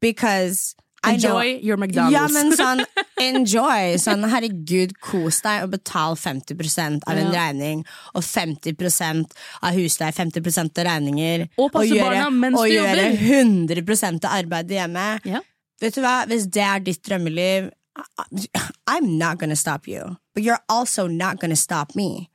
Because 0.00 0.74
Enjoy 1.14 1.60
your 1.62 1.76
McDonald's. 1.76 2.12
Ja, 2.12 2.26
men 2.32 2.52
sånn, 2.58 2.82
enjoy. 3.22 3.96
Sånn, 4.02 4.26
herregud, 4.30 4.94
kos 5.00 5.40
deg 5.44 5.64
og 5.64 5.70
betal 5.76 6.16
50% 6.18 7.06
av 7.06 7.16
en 7.16 7.32
Ja. 7.32 7.46
regning, 7.46 7.84
og 8.14 8.22
50% 8.22 9.32
av 9.62 9.74
husleie, 9.74 10.12
50 10.12 10.78
av 10.78 10.84
regninger. 10.90 11.48
Og 11.58 11.72
passe 11.72 11.90
gjøre, 11.94 12.02
barna 12.02 12.30
mens 12.30 12.58
og 12.58 12.66
du 12.66 12.74
gjøre 12.74 13.04
jobber. 13.06 13.26
100 13.30 14.24
av 14.24 14.38
arbeidet 14.44 14.78
hjemme. 14.80 15.20
Ja. 15.24 15.40
Vet 15.80 15.94
du 15.94 16.00
hva, 16.00 16.24
hvis 16.26 16.46
det 16.50 16.62
er 16.62 16.80
ditt 16.80 17.02
drømmeliv, 17.02 17.70
I'm 18.88 19.16
not 19.18 19.38
gonna 19.38 19.56
stop 19.56 19.86
you. 19.88 20.16
But 20.34 20.44
you're 20.44 20.60
also 20.68 21.06
not 21.06 21.40
gonna 21.40 21.56
stop 21.56 21.94
me. 21.96 22.28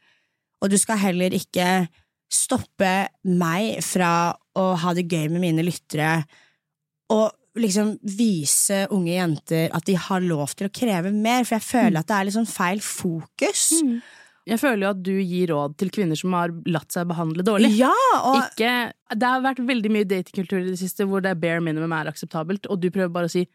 Og 0.62 0.70
du 0.70 0.78
skal 0.78 0.98
heller 0.98 1.30
ikke 1.30 1.88
stoppe 2.32 3.08
meg 3.26 3.82
fra 3.84 4.36
å 4.56 4.78
ha 4.78 4.94
det 4.94 5.08
gøy 5.10 5.30
med 5.30 5.42
mine 5.42 5.64
lyttere, 5.66 6.24
og 7.12 7.32
liksom 7.60 7.98
vise 8.18 8.86
unge 8.96 9.14
jenter 9.14 9.72
at 9.76 9.86
de 9.88 9.98
har 10.00 10.24
lov 10.24 10.54
til 10.56 10.70
å 10.70 10.74
kreve 10.74 11.12
mer, 11.12 11.44
for 11.44 11.58
jeg 11.58 11.68
føler 11.68 12.00
at 12.00 12.10
det 12.10 12.18
er 12.18 12.28
litt 12.28 12.38
sånn 12.38 12.50
feil 12.50 12.84
fokus. 12.86 13.68
Mm. 13.84 14.02
Jeg 14.52 14.58
føler 14.58 14.86
jo 14.86 14.92
at 14.92 15.02
du 15.06 15.14
gir 15.20 15.52
råd 15.52 15.76
til 15.78 15.92
kvinner 15.94 16.18
som 16.18 16.34
har 16.34 16.54
latt 16.72 16.94
seg 16.94 17.10
behandle 17.12 17.46
dårlig. 17.46 17.70
Ja, 17.78 17.94
og 18.24 18.40
Ikke, 18.40 18.92
det 19.14 19.28
har 19.28 19.44
vært 19.44 19.62
veldig 19.68 19.92
mye 19.94 20.08
datingkultur 20.10 20.64
i 20.64 20.72
det 20.72 20.80
siste 20.82 21.06
hvor 21.10 21.22
det 21.24 21.36
bare 21.42 21.62
minimum 21.64 21.94
er 21.98 22.10
akseptabelt, 22.10 22.66
og 22.72 22.82
du 22.82 22.90
prøver 22.90 23.14
bare 23.14 23.30
å 23.30 23.34
si 23.34 23.46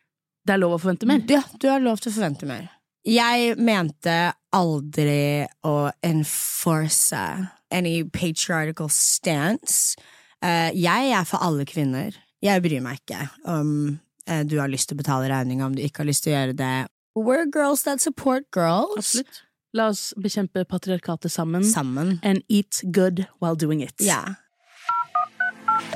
det 0.46 0.54
er 0.54 0.62
lov 0.62 0.76
å 0.76 0.78
forvente 0.78 1.08
mer. 1.10 1.24
Ja, 1.26 1.42
du 1.58 1.66
har 1.72 1.82
lov 1.82 1.98
til 1.98 2.12
å 2.12 2.16
forvente 2.20 2.46
mer. 2.46 2.68
Jeg 3.06 3.56
mente 3.62 4.14
aldri 4.54 5.46
å 5.66 5.74
enforce 6.06 7.24
any 7.74 8.00
patriarchal 8.14 8.90
stance. 8.90 9.96
Eh, 10.42 10.70
jeg 10.74 11.10
er 11.14 11.26
for 11.26 11.42
alle 11.42 11.66
kvinner. 11.66 12.14
Jeg 12.44 12.62
bryr 12.62 12.82
meg 12.84 13.00
ikke 13.00 13.22
om 13.48 13.70
eh, 14.28 14.42
du 14.44 14.58
har 14.60 14.68
lyst 14.68 14.90
til 14.90 14.98
å 14.98 15.02
betale 15.02 15.30
regninga, 15.32 15.66
om 15.66 15.76
du 15.76 15.82
ikke 15.84 16.04
har 16.04 16.10
lyst 16.10 16.26
til 16.26 16.34
å 16.34 16.38
gjøre 16.38 16.56
det. 16.58 16.74
We're 17.16 17.46
girls 17.48 17.82
that 17.88 18.02
support 18.04 18.50
girls. 18.52 18.96
Absolutt. 18.98 19.42
La 19.76 19.90
oss 19.92 20.12
bekjempe 20.20 20.64
patriarkatet 20.64 21.32
sammen. 21.32 21.64
Sammen. 21.64 22.18
And 22.22 22.42
eat 22.48 22.82
good 22.92 23.26
while 23.40 23.56
doing 23.56 23.82
it. 23.82 23.94
Ja. 24.00 24.36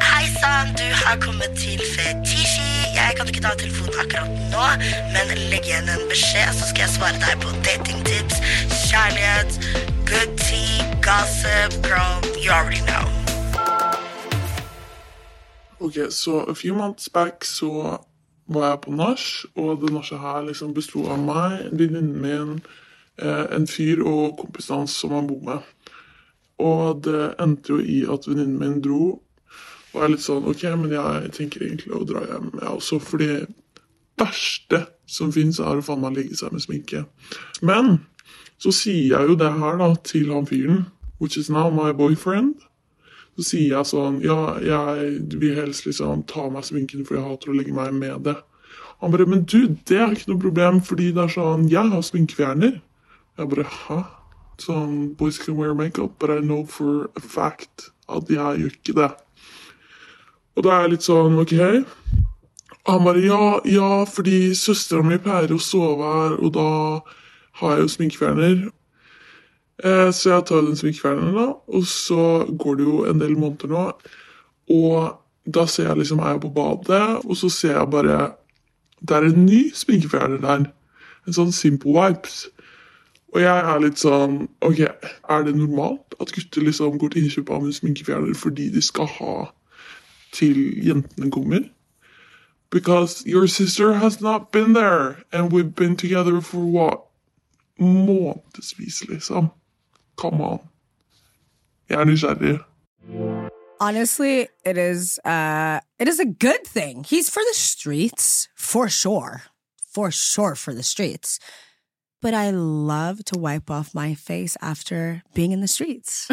Hei 0.00 0.26
sann, 0.40 0.74
du 0.76 0.84
har 1.04 1.20
kommet 1.20 1.56
til 1.56 1.80
Fetisji. 1.80 2.66
Jeg 2.96 3.16
kan 3.16 3.28
ikke 3.28 3.44
ta 3.44 3.54
telefonen 3.60 3.96
akkurat 4.02 4.28
nå, 4.52 4.66
men 5.14 5.32
legg 5.52 5.64
igjen 5.64 5.88
en 5.88 6.04
beskjed, 6.10 6.52
så 6.56 6.68
skal 6.72 6.86
jeg 6.86 6.96
svare 6.96 7.22
deg 7.22 7.40
på 7.44 7.54
datingtips, 7.64 8.42
kjærlighet, 8.90 9.56
good 10.10 10.36
tea, 10.44 10.84
gossip, 11.04 11.80
girl, 11.86 12.20
you 12.36 12.52
already 12.52 12.84
know. 12.84 13.19
Okay, 15.80 16.10
so 16.10 16.40
a 16.40 16.54
few 16.54 16.74
months 16.74 17.08
back 17.08 17.44
så 17.44 17.98
var 18.46 18.68
jeg 18.68 18.80
på 18.80 18.90
nach, 18.90 19.46
og 19.56 19.80
det 19.80 19.92
nachet 19.94 20.20
her 20.20 20.42
liksom 20.44 20.74
besto 20.76 21.06
av 21.08 21.22
meg, 21.24 21.70
venninnen 21.72 22.20
min, 22.20 22.60
eh, 23.16 23.46
en 23.56 23.64
fyr 23.66 24.02
og 24.04 24.36
kompisen 24.42 24.82
hans 24.82 24.98
som 25.00 25.14
han 25.16 25.30
bor 25.30 25.40
med. 25.46 25.64
Og 26.58 27.00
det 27.04 27.34
endte 27.40 27.72
jo 27.72 27.78
i 27.80 28.02
at 28.04 28.28
venninnen 28.28 28.58
min 28.60 28.82
dro. 28.84 29.22
Og 29.94 29.96
jeg 29.96 30.04
er 30.04 30.12
litt 30.12 30.26
sånn 30.26 30.44
OK, 30.52 30.66
men 30.76 30.92
jeg 30.92 31.32
tenker 31.38 31.64
egentlig 31.64 31.96
å 31.96 32.04
dra 32.04 32.26
hjem, 32.28 32.52
jeg 32.60 32.76
også, 32.76 33.00
fordi 33.00 33.30
verste 34.20 34.84
som 35.08 35.32
fins, 35.32 35.62
er 35.64 35.80
å 35.80 35.86
faen 35.86 36.04
meg 36.04 36.18
legge 36.18 36.36
seg 36.36 36.52
med 36.52 36.66
sminke. 36.66 37.06
Men 37.64 38.02
så 38.60 38.68
sier 38.68 39.14
jeg 39.16 39.32
jo 39.32 39.40
det 39.40 39.54
her 39.56 39.80
da 39.80 39.94
til 40.04 40.28
han 40.34 40.50
fyren, 40.50 40.84
which 41.18 41.40
is 41.40 41.48
now 41.48 41.70
my 41.72 41.92
boyfriend. 41.96 42.60
Så 43.38 43.46
sier 43.52 43.76
jeg 43.76 43.88
sånn 43.88 44.20
Ja, 44.24 44.58
jeg 44.60 45.18
vil 45.40 45.58
helst 45.58 45.86
liksom 45.86 46.24
ta 46.30 46.46
av 46.48 46.54
meg 46.54 46.66
sminken, 46.66 47.04
for 47.06 47.18
jeg 47.18 47.26
hater 47.26 47.52
å 47.52 47.56
legge 47.56 47.74
meg 47.76 47.94
med 47.96 48.24
det. 48.26 48.36
Han 49.00 49.12
bare 49.14 49.26
Men 49.26 49.44
du, 49.44 49.76
det 49.88 49.98
er 49.98 50.14
ikke 50.14 50.32
noe 50.32 50.44
problem, 50.46 50.80
fordi 50.84 51.10
det 51.16 51.24
er 51.24 51.34
sånn 51.36 51.68
Jeg 51.72 51.92
har 51.94 52.04
sminkefjerner. 52.04 52.80
Jeg 53.38 53.52
bare 53.54 53.68
Hæ? 53.76 54.00
Sånn 54.60 55.14
Boys 55.16 55.38
can 55.40 55.56
wear 55.56 55.74
makeup, 55.74 56.18
but 56.18 56.30
I 56.30 56.40
know 56.44 56.66
for 56.68 57.08
a 57.16 57.20
fact 57.24 57.88
at 58.10 58.28
jeg 58.28 58.60
gjør 58.60 58.74
ikke 58.74 58.96
det. 58.98 59.10
Og 60.58 60.66
da 60.66 60.74
er 60.74 60.84
jeg 60.84 60.92
litt 60.92 61.06
sånn 61.06 61.38
OK. 61.40 61.54
Han 62.90 63.06
bare 63.06 63.22
ja, 63.24 63.46
ja, 63.68 63.88
fordi 64.04 64.50
søstera 64.58 65.04
mi 65.06 65.16
pleier 65.22 65.54
å 65.54 65.60
sove 65.62 66.04
her, 66.04 66.36
og 66.40 66.52
da 66.56 66.68
har 67.60 67.76
jeg 67.76 67.86
jo 67.86 67.92
sminkefjerner. 67.94 68.60
Eh, 69.84 70.10
så 70.12 70.34
jeg 70.34 70.46
tar 70.46 70.66
den 70.66 70.76
sminkefjerneren, 70.76 71.36
da, 71.36 71.46
og 71.66 71.84
så 71.88 72.44
går 72.58 72.74
det 72.76 72.84
jo 72.84 73.04
en 73.08 73.20
del 73.20 73.36
måneder 73.38 73.72
nå. 73.72 73.84
Og 74.70 75.52
da 75.54 75.64
ser 75.66 75.88
jeg 75.88 76.02
liksom, 76.02 76.20
er 76.20 76.36
jeg 76.36 76.42
på 76.44 76.52
badet, 76.54 77.24
og 77.24 77.36
så 77.36 77.48
ser 77.48 77.78
jeg 77.78 77.90
bare 77.90 78.32
Det 79.00 79.16
er 79.16 79.24
en 79.24 79.46
ny 79.46 79.70
sminkefjerner 79.74 80.40
der. 80.42 80.66
En 81.26 81.32
sånn 81.32 81.52
Simple 81.56 81.94
Wipes. 81.94 82.50
Og 83.32 83.40
jeg 83.40 83.62
er 83.72 83.80
litt 83.80 83.96
sånn 83.96 84.42
OK, 84.60 84.82
er 84.84 85.46
det 85.46 85.54
normalt 85.56 86.16
at 86.20 86.32
gutter 86.36 86.66
liksom 86.66 86.98
går 87.00 87.14
til 87.14 87.22
innkjøp 87.22 87.52
av 87.54 87.64
en 87.64 87.72
sminkefjerner 87.72 88.36
fordi 88.36 88.68
de 88.74 88.82
skal 88.84 89.08
ha 89.16 89.36
til 90.36 90.58
jentene 90.84 91.30
kommer? 91.32 91.64
Because 92.70 93.24
your 93.26 93.46
sister 93.48 93.94
has 93.94 94.20
not 94.20 94.52
been 94.52 94.74
there, 94.74 95.24
and 95.32 95.50
we've 95.50 95.74
been 95.74 95.96
together 95.96 96.40
for 96.40 96.60
what? 96.60 97.00
Månedsvis, 97.80 99.08
liksom. 99.08 99.48
Come 100.20 100.40
on. 100.44 100.60
Jeg 101.88 102.00
er 102.00 102.04
nysgjerrig. 102.04 102.58
Honestly, 103.80 104.46
it 104.66 104.76
is 104.76 105.18
uh 105.24 105.80
it 105.98 106.08
is 106.08 106.20
a 106.20 106.26
good 106.26 106.64
thing. 106.66 107.04
He's 107.04 107.30
for 107.30 107.40
the 107.50 107.54
streets, 107.56 108.48
for 108.56 108.88
sure. 108.88 109.42
For 109.94 110.10
sure 110.10 110.54
for 110.54 110.74
the 110.74 110.82
streets. 110.82 111.40
But 112.22 112.34
I 112.34 112.50
love 112.50 113.24
to 113.24 113.38
wipe 113.38 113.70
off 113.70 113.94
my 113.94 114.14
face 114.14 114.56
after 114.60 115.22
being 115.34 115.52
in 115.52 115.60
the 115.60 115.68
streets. 115.68 116.28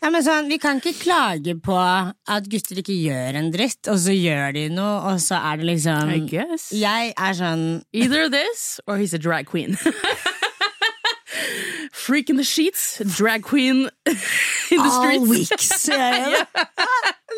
Ja, 0.00 0.08
men 0.08 0.24
sånn, 0.24 0.48
Vi 0.48 0.56
kan 0.56 0.78
ikke 0.80 0.94
klage 0.96 1.52
på 1.60 1.76
at 1.76 2.46
gutter 2.48 2.78
ikke 2.80 2.96
gjør 2.96 3.36
en 3.36 3.50
dritt, 3.52 3.84
og 3.92 3.98
så 4.00 4.14
gjør 4.16 4.54
de 4.56 4.62
noe, 4.72 4.94
og 5.12 5.20
så 5.20 5.36
er 5.50 5.60
det 5.60 5.66
liksom 5.74 6.12
I 6.14 6.20
guess. 6.24 6.70
Jeg 6.72 7.12
er 7.20 7.36
sånn 7.36 7.82
Either 7.92 8.30
this 8.32 8.80
or 8.86 8.96
he's 8.96 9.12
a 9.12 9.20
drag 9.20 9.44
queen. 9.46 9.76
Freak 12.00 12.30
in 12.30 12.36
the 12.36 12.44
sheets, 12.44 12.98
drag 13.16 13.42
queen 13.44 13.90
in 14.06 14.78
the 14.78 14.78
all 14.80 15.02
streets. 15.02 15.28
weeks. 15.28 15.88
Ja, 15.88 16.44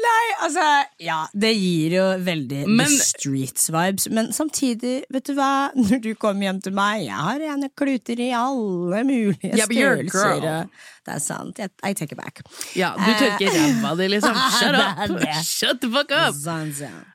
Nei, 0.03 0.29
altså 0.43 0.63
Ja, 1.05 1.19
det 1.37 1.51
gir 1.59 1.93
jo 1.99 2.05
veldig 2.25 2.63
Men- 2.69 2.87
The 2.89 3.05
Streets-vibes, 3.05 4.07
men 4.11 4.31
samtidig, 4.33 5.03
vet 5.13 5.27
du 5.29 5.35
hva, 5.37 5.71
når 5.77 6.01
du 6.03 6.09
kommer 6.19 6.47
hjem 6.49 6.61
til 6.65 6.75
meg 6.75 7.05
Jeg 7.05 7.19
har 7.27 7.39
rene 7.43 7.69
kluter 7.79 8.23
i 8.25 8.31
alle 8.35 9.03
mulige 9.05 9.53
Yeah, 9.53 9.69
størrelser. 9.69 10.69
Det 11.07 11.15
er 11.17 11.19
sant. 11.23 11.59
I 11.85 11.93
take 11.99 12.13
it 12.15 12.19
back. 12.19 12.41
Ja, 12.79 12.93
du 12.97 13.11
tørker 13.19 13.51
ræva 13.57 13.95
di, 13.99 14.09
liksom. 14.15 14.39
Shut 14.59 14.79
up! 14.79 15.17
Shut 15.45 15.81
the 15.83 15.91
fuck 15.91 16.11
up! 16.15 16.35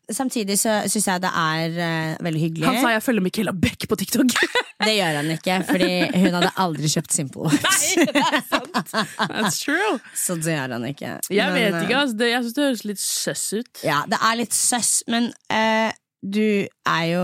Samtidig 0.07 0.55
så 0.59 0.77
syns 0.87 1.07
jeg 1.09 1.21
det 1.23 1.29
er 1.35 1.79
eh, 1.83 2.11
veldig 2.23 2.41
hyggelig. 2.41 2.67
Han 2.69 2.77
sa 2.79 2.93
jeg 2.93 3.03
følger 3.03 3.25
Michaela 3.25 3.51
Beck 3.51 3.87
på 3.91 3.97
TikTok. 3.99 4.31
Det 4.77 4.93
gjør 4.93 5.15
han 5.17 5.29
ikke, 5.33 5.55
fordi 5.65 5.93
hun 6.13 6.35
hadde 6.37 6.49
aldri 6.61 6.89
kjøpt 6.91 7.15
Simple 7.15 7.49
Nei, 7.49 8.05
det 8.05 8.21
er 8.21 8.43
sant. 8.45 8.91
That's 9.17 9.57
true. 9.63 9.97
Så 10.13 10.35
det 10.37 10.53
gjør 10.53 10.75
han 10.75 10.85
ikke. 10.85 11.15
Jeg 11.33 11.49
Men, 11.49 11.57
vet 11.57 11.73
eh, 11.73 11.85
ikke, 11.87 12.01
altså. 12.03 12.17
Det, 12.19 12.27
jeg 12.29 12.43
syns 12.43 12.57
det 12.57 12.67
høres 12.67 12.83
litt 12.85 13.01
søss 13.01 13.45
ut. 13.57 13.71
Ja, 13.83 14.03
det 14.07 14.19
er 14.29 14.37
litt 14.37 14.53
søss, 14.55 14.91
men 15.09 15.31
eh, 15.53 15.89
du 16.21 16.45
er 16.67 17.05
jo 17.09 17.23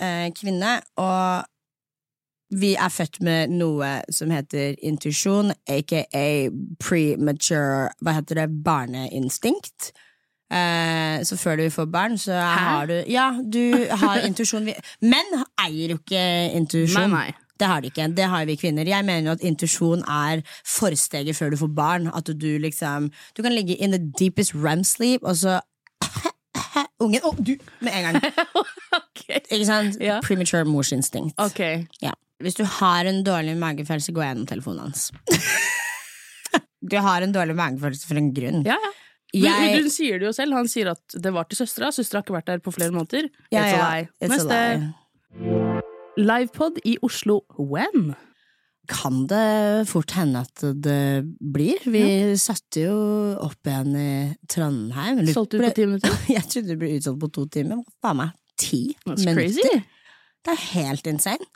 eh, 0.00 0.30
kvinne, 0.38 0.78
og 1.00 1.44
vi 2.54 2.72
er 2.78 2.92
født 2.92 3.20
med 3.26 3.52
noe 3.52 3.92
som 4.14 4.32
heter 4.32 4.78
intuisjon, 4.84 5.52
aka 5.68 6.04
premature 6.82 7.92
Hva 8.00 8.16
heter 8.16 8.42
det? 8.42 8.48
Barneinstinkt. 8.64 9.92
Eh, 10.52 11.22
så 11.24 11.38
før 11.40 11.56
du 11.62 11.70
får 11.72 11.86
barn, 11.90 12.18
så 12.20 12.36
har 12.36 12.86
du 12.90 12.96
Ja, 13.10 13.30
du 13.40 13.88
har 13.90 14.26
intuisjon. 14.26 14.68
Menn 15.00 15.40
eier 15.64 15.94
jo 15.94 15.98
ikke 16.02 16.26
intuisjon. 16.54 17.16
Det 17.58 17.68
har 17.70 17.80
de 17.80 17.90
ikke. 17.90 18.08
Det 18.16 18.26
har 18.28 18.46
vi 18.46 18.56
kvinner. 18.58 18.86
Jeg 18.86 19.06
mener 19.06 19.30
jo 19.30 19.36
at 19.38 19.44
intuisjon 19.46 20.02
er 20.10 20.42
forsteget 20.66 21.36
før 21.38 21.54
du 21.54 21.56
får 21.56 21.70
barn. 21.74 22.10
At 22.14 22.26
du 22.26 22.58
liksom 22.58 23.10
Du 23.36 23.42
kan 23.42 23.54
ligge 23.54 23.76
in 23.76 23.92
the 23.92 24.00
deepest 24.18 24.54
rem 24.54 24.84
sleep, 24.84 25.22
og 25.22 25.36
så 25.36 25.60
Ungen 27.02 27.22
Å, 27.22 27.30
du! 27.38 27.54
Med 27.80 27.94
en 27.94 28.06
gang. 28.06 28.18
okay. 29.00 29.40
Ikke 29.50 29.66
sant? 29.66 29.98
Ja. 30.02 30.20
Premature 30.22 30.64
morsinstinkt. 30.66 31.38
Ok. 31.38 31.86
Ja. 32.02 32.14
Hvis 32.42 32.58
du 32.58 32.64
har 32.66 33.06
en 33.06 33.22
dårlig 33.26 33.56
magefølelse, 33.58 34.12
gå 34.14 34.22
gjennom 34.22 34.46
telefonen 34.50 34.88
hans. 34.88 35.10
du 36.90 36.96
har 37.02 37.22
en 37.22 37.34
dårlig 37.34 37.56
magefølelse 37.58 38.08
for 38.10 38.20
en 38.20 38.32
grunn. 38.34 38.62
Ja, 38.66 38.78
ja. 38.78 38.93
Jeg- 39.42 39.82
du 39.82 39.88
sier 39.90 40.18
det 40.20 40.26
jo 40.28 40.32
selv. 40.32 40.52
Han 40.54 40.68
sier 40.70 40.90
at 40.92 41.16
det 41.20 41.32
var 41.34 41.44
til 41.50 41.58
søstera. 41.66 41.88
Søstera 41.90 42.20
har 42.20 42.26
ikke 42.26 42.36
vært 42.38 42.46
der 42.52 42.58
på 42.62 42.72
flere 42.74 42.90
måneder. 42.94 43.28
Ja, 43.50 43.64
ja. 43.66 44.04
It's 44.22 44.30
Neste. 44.30 44.94
Livepod 46.16 46.78
i 46.86 46.96
Oslo 47.02 47.40
when? 47.58 48.14
Kan 48.86 49.24
det 49.26 49.88
fort 49.88 50.12
hende 50.12 50.42
at 50.44 50.60
det 50.84 51.24
blir. 51.40 51.80
Vi 51.88 52.04
satte 52.36 52.84
jo 52.84 52.96
opp 53.40 53.64
igjen 53.66 53.94
i 53.96 54.08
Trondheim. 54.52 55.22
Solgte 55.32 55.56
ut 55.58 55.64
på 55.64 55.72
ti 55.78 55.86
minutter? 55.88 56.18
Jeg 56.36 56.44
trodde 56.52 56.68
det 56.74 56.78
ble 56.82 56.92
utsolgt 56.98 57.22
på 57.24 57.30
to 57.32 57.46
timer. 57.56 57.80
Faen 58.04 58.20
meg 58.20 58.34
ti 58.60 58.82
That's 59.06 59.24
minutter. 59.24 59.40
crazy. 59.40 59.84
Det 60.44 60.52
er 60.52 60.62
helt 60.74 61.06
insane. 61.08 61.46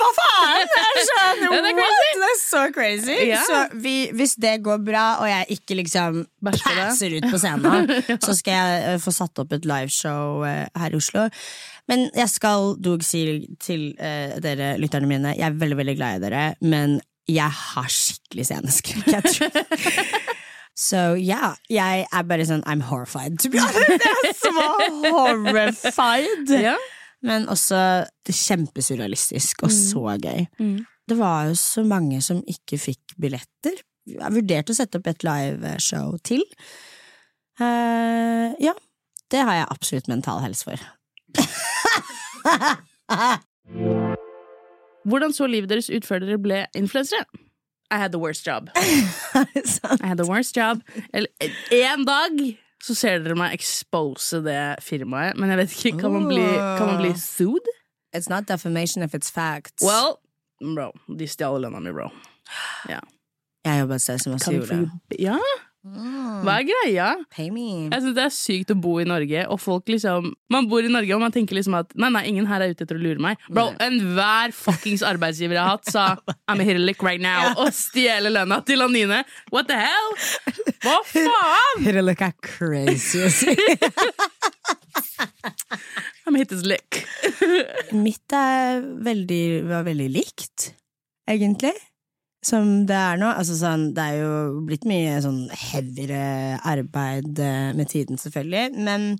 Hva 0.00 0.10
faen?! 0.16 0.68
Det 0.70 0.82
er 0.82 1.06
sånn, 1.06 1.42
what? 1.50 1.66
Det 2.20 2.28
er 2.28 2.38
så 2.40 2.62
crazy. 2.74 3.16
Ja. 3.30 3.40
Så 3.46 3.60
vi, 3.82 3.94
hvis 4.16 4.34
det 4.40 4.56
går 4.64 4.80
bra, 4.84 5.04
og 5.22 5.28
jeg 5.30 5.58
ikke 5.58 5.76
liksom 5.78 6.22
passer 6.46 7.16
ut 7.18 7.28
på 7.30 7.40
scenen, 7.40 7.90
så 8.24 8.34
skal 8.36 8.56
jeg 8.56 8.80
eh, 8.94 8.98
få 9.02 9.14
satt 9.14 9.42
opp 9.42 9.54
et 9.56 9.68
liveshow 9.68 10.44
eh, 10.48 10.66
her 10.80 10.96
i 10.96 10.98
Oslo. 10.98 11.28
Men 11.90 12.06
jeg 12.14 12.30
skal 12.32 12.74
dog 12.82 13.02
si 13.02 13.24
til 13.62 13.88
uh, 13.98 14.36
dere 14.42 14.76
lytterne 14.78 15.08
mine, 15.10 15.32
jeg 15.34 15.48
er 15.48 15.56
veldig, 15.58 15.78
veldig 15.80 15.96
glad 15.98 16.20
i 16.20 16.22
dere, 16.22 16.44
men 16.62 17.00
jeg 17.30 17.50
har 17.50 17.90
skikkelig 17.90 18.46
sceneskrekk. 18.46 19.10
jeg 19.10 19.34
tror. 19.34 19.58
Så 20.80 21.00
ja, 21.20 21.50
jeg 21.68 22.06
er 22.08 22.22
bare 22.24 22.46
sånn 22.48 22.62
I'm 22.64 22.80
horrified, 22.88 23.36
to 23.42 23.50
be 23.52 23.60
honest. 23.60 23.90
Jeg 24.00 24.30
er 24.30 24.36
så 24.38 24.52
horrified! 25.10 26.54
Ja. 26.62 26.76
Men 27.26 27.48
også 27.52 27.80
kjempesurrealistisk 28.24 29.64
og 29.66 29.72
så 29.74 30.16
gøy. 30.22 30.46
Mm. 30.60 30.78
Det 31.10 31.18
var 31.18 31.50
jo 31.50 31.56
så 31.58 31.84
mange 31.84 32.20
som 32.24 32.40
ikke 32.48 32.78
fikk 32.80 33.16
billetter. 33.20 33.82
Jeg 34.08 34.34
vurderte 34.34 34.72
å 34.72 34.78
sette 34.78 34.98
opp 35.00 35.08
et 35.10 35.24
liveshow 35.26 36.14
til. 36.26 36.42
Uh, 37.60 38.56
ja, 38.62 38.72
det 39.30 39.42
har 39.44 39.54
jeg 39.58 39.72
absolutt 39.74 40.08
mental 40.10 40.40
helse 40.44 40.64
for. 40.64 40.78
Hvordan 45.10 45.32
så 45.34 45.46
livet 45.50 45.70
deres 45.70 45.90
ut 45.90 46.06
før 46.06 46.18
dere 46.24 46.38
ble 46.40 46.64
influensere? 46.78 47.24
I 47.90 47.98
had 47.98 48.12
the 48.12 48.18
worst 48.22 48.46
job. 48.46 48.70
I 48.76 50.06
had 50.06 50.18
the 50.18 50.26
worst 50.28 50.56
job. 50.56 50.82
Eller 51.12 51.28
en 51.74 52.04
dag 52.06 52.30
så 52.80 52.96
ser 52.96 53.20
dere 53.24 53.36
meg 53.38 53.54
expose 53.56 54.40
det 54.44 54.60
firmaet, 54.84 55.36
men 55.36 55.52
jeg 55.52 55.60
vet 55.60 55.76
ikke, 55.76 55.98
kan 56.02 56.14
man 56.16 56.28
bli, 56.30 56.46
kan 56.78 56.86
man 56.88 57.00
bli 57.02 57.12
sued? 57.20 57.68
It's 58.16 58.30
not 58.30 58.48
defamation 58.48 59.04
if 59.04 59.14
it's 59.14 59.30
facts. 59.30 59.84
Well, 59.84 60.16
bro, 60.60 60.90
de 61.06 61.28
stjal 61.30 61.60
lønna 61.62 61.80
mi, 61.84 61.92
bro. 61.94 62.08
Ja. 62.88 63.00
jeg 63.64 63.82
jobba 63.82 63.98
et 64.00 64.02
sted 64.02 64.22
som 64.22 64.32
også 64.34 64.54
gjorde 64.56 64.78
det. 64.80 65.20
Ja? 65.22 65.36
Hva 65.80 66.58
er 66.60 66.66
greia? 66.68 67.06
Pay 67.32 67.48
me. 67.48 67.88
Jeg 67.88 68.02
synes 68.02 68.16
Det 68.18 68.24
er 68.26 68.32
sykt 68.36 68.72
å 68.74 68.76
bo 68.76 68.98
i 69.00 69.06
Norge, 69.08 69.46
og 69.48 69.56
folk 69.62 69.88
liksom 69.88 70.28
Man 70.52 70.68
bor 70.68 70.84
i 70.84 70.90
Norge, 70.92 71.14
og 71.16 71.22
man 71.22 71.32
tenker 71.32 71.56
liksom 71.56 71.78
at 71.78 71.94
Nei, 71.96 72.10
nei, 72.12 72.24
ingen 72.28 72.48
her 72.50 72.60
er 72.60 72.74
ute 72.74 72.84
etter 72.84 72.98
å 72.98 73.00
lure 73.00 73.22
meg. 73.22 73.40
Bro, 73.48 73.70
enhver 73.80 74.52
fuckings 74.56 75.00
arbeidsgiver 75.06 75.56
jeg 75.56 75.64
har 75.64 75.78
hatt, 75.78 75.88
sa 75.88 76.04
I'm 76.52 76.60
here 76.60 76.80
lick 76.80 77.00
right 77.06 77.22
now, 77.22 77.54
og 77.56 77.72
stjeler 77.72 78.34
lønna 78.34 78.60
til 78.68 78.84
Anine. 78.84 79.22
What 79.54 79.70
the 79.72 79.78
hell? 79.80 80.12
Hva 80.84 80.98
faen? 81.08 81.88
Look 82.10 82.20
at 82.24 82.36
crazy. 82.44 83.24
I'm 86.26 86.34
hit 86.36 86.48
this 86.52 86.64
lick. 86.64 87.04
Mitt 87.96 88.32
er 88.36 88.84
veldig, 89.04 89.44
var 89.68 89.84
veldig 89.88 90.08
likt, 90.12 90.74
egentlig. 91.28 91.72
Som 92.42 92.86
det 92.88 92.96
er 92.96 93.18
nå. 93.20 93.28
Altså 93.36 93.54
sånn, 93.58 93.90
det 93.94 94.00
er 94.02 94.20
jo 94.22 94.60
blitt 94.64 94.86
mye 94.88 95.18
sånn 95.20 95.42
heavyere 95.52 96.58
arbeid 96.64 97.38
eh, 97.38 97.72
med 97.76 97.88
tiden, 97.92 98.16
selvfølgelig. 98.16 98.78
Men 98.80 99.10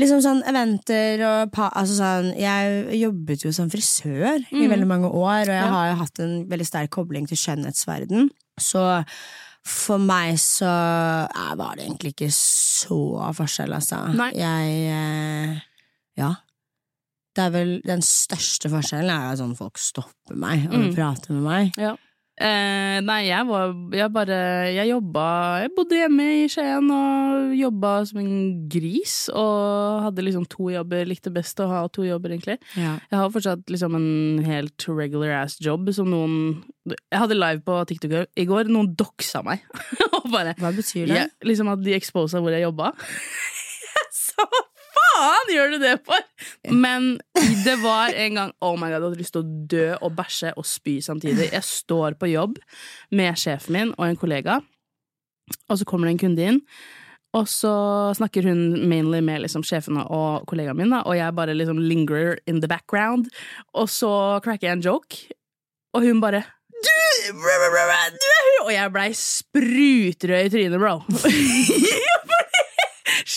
liksom 0.00 0.18
sånn 0.24 0.40
eventer 0.50 1.22
og 1.22 1.52
pa 1.54 1.68
Altså 1.78 1.94
sånn 2.00 2.32
Jeg 2.34 2.98
jobbet 2.98 3.44
jo 3.46 3.52
som 3.54 3.68
frisør 3.70 4.42
i 4.50 4.66
veldig 4.66 4.88
mange 4.90 5.06
år, 5.14 5.44
og 5.46 5.54
jeg 5.54 5.62
Ja. 5.62 5.70
har 5.70 5.88
jo 5.92 6.00
hatt 6.02 6.18
en 6.24 6.34
veldig 6.50 6.66
sterk 6.66 6.90
kobling 6.90 7.28
til 7.30 7.38
skjønnhetsverden. 7.38 8.30
Så 8.58 8.82
for 9.64 9.98
meg 10.02 10.34
så 10.36 10.66
jeg, 11.30 11.56
var 11.56 11.76
det 11.76 11.86
egentlig 11.86 12.10
ikke 12.16 12.32
så 12.34 12.98
forskjell, 13.32 13.72
altså. 13.72 14.00
Nei. 14.12 14.32
Jeg 14.34 14.88
eh, 14.90 15.60
Ja. 16.18 16.34
Det 17.34 17.42
er 17.46 17.50
vel 17.50 17.80
den 17.82 18.02
største 18.02 18.68
forskjellen 18.70 19.10
er 19.10 19.32
at 19.32 19.38
sånn 19.40 19.56
folk 19.58 19.78
stopper 19.78 20.36
meg 20.38 20.66
og 20.68 20.74
Mm. 20.90 20.94
prater 20.94 21.30
med 21.34 21.42
meg. 21.42 21.72
Ja. 21.78 21.96
Eh, 22.34 22.98
nei, 23.06 23.28
jeg 23.28 23.46
var 23.46 23.70
Jeg 23.94 24.10
bare 24.10 24.36
Jeg 24.74 24.88
jobba 24.88 25.24
Jeg 25.62 25.70
bodde 25.76 26.00
hjemme 26.00 26.24
i 26.40 26.48
Skien 26.50 26.88
og 26.90 27.52
jobba 27.54 27.92
som 28.08 28.18
en 28.24 28.34
gris. 28.70 29.14
Og 29.30 30.02
hadde 30.08 30.24
liksom 30.26 30.48
to 30.50 30.66
jobber. 30.72 31.06
Likte 31.06 31.30
best 31.34 31.62
å 31.62 31.68
ha 31.70 31.84
to 31.94 32.06
jobber, 32.06 32.34
egentlig. 32.34 32.58
Ja. 32.74 32.96
Jeg 33.10 33.20
har 33.20 33.30
fortsatt 33.34 33.70
liksom 33.70 33.94
en 34.00 34.42
helt 34.48 34.88
regular 34.90 35.36
ass 35.44 35.60
job 35.62 35.86
som 35.94 36.10
noen 36.10 36.64
Jeg 36.90 37.22
hadde 37.22 37.38
live 37.38 37.62
på 37.66 37.78
TikTok 37.92 38.34
i 38.34 38.48
går. 38.50 38.72
Noen 38.72 38.92
doxa 38.98 39.44
meg. 39.46 39.62
og 40.18 40.30
bare 40.34 40.56
Hva 40.58 40.74
betyr 40.74 41.06
det? 41.06 41.20
jeg, 41.22 41.34
Liksom 41.46 41.70
at 41.70 41.86
de 41.86 41.94
exposa 41.94 42.42
hvor 42.42 42.54
jeg 42.54 42.66
jobba. 42.66 42.94
jeg 43.94 44.08
hva 44.34 44.64
faen 45.14 45.52
gjør 45.52 45.74
du 45.74 45.78
det 45.82 45.94
for?! 46.06 46.26
Men 46.72 47.14
det 47.64 47.76
var 47.82 48.14
en 48.14 48.40
gang 48.40 48.52
Oh 48.64 48.74
my 48.76 48.88
god, 48.88 48.96
jeg 48.96 49.06
hadde 49.06 49.20
lyst 49.20 49.36
til 49.36 49.44
å 49.44 49.62
dø 49.74 49.86
og 50.00 50.16
bæsje 50.18 50.52
og 50.58 50.66
spy 50.68 50.98
samtidig. 51.04 51.50
Jeg 51.52 51.66
står 51.68 52.18
på 52.20 52.30
jobb 52.32 52.58
med 53.14 53.38
sjefen 53.40 53.78
min 53.78 53.94
og 53.96 54.08
en 54.08 54.20
kollega, 54.20 54.60
og 55.68 55.80
så 55.80 55.88
kommer 55.88 56.08
det 56.08 56.16
en 56.16 56.22
kunde 56.26 56.50
inn. 56.52 56.60
Og 57.34 57.48
så 57.50 57.70
snakker 58.14 58.46
hun 58.46 58.86
mainly 58.86 59.18
med 59.24 59.42
liksom 59.42 59.64
sjefene 59.66 60.04
og 60.06 60.44
kollegaen 60.50 60.78
min, 60.78 60.92
da, 60.94 61.02
og 61.02 61.16
jeg 61.18 61.34
bare 61.34 61.56
liksom 61.56 61.80
linger 61.82 62.36
in 62.46 62.60
the 62.62 62.70
background. 62.70 63.26
Og 63.74 63.90
så 63.90 64.12
cracker 64.44 64.70
jeg 64.70 64.78
en 64.78 64.86
joke, 64.86 65.24
og 65.94 66.06
hun 66.06 66.22
bare 66.22 66.44
du, 66.84 66.90
du 67.32 68.28
er 68.30 68.46
hun! 68.46 68.66
Og 68.66 68.72
jeg 68.74 68.92
blei 68.94 69.10
sprutrød 69.16 70.46
i 70.46 70.52
trynet, 70.52 70.78
bro. 70.78 70.98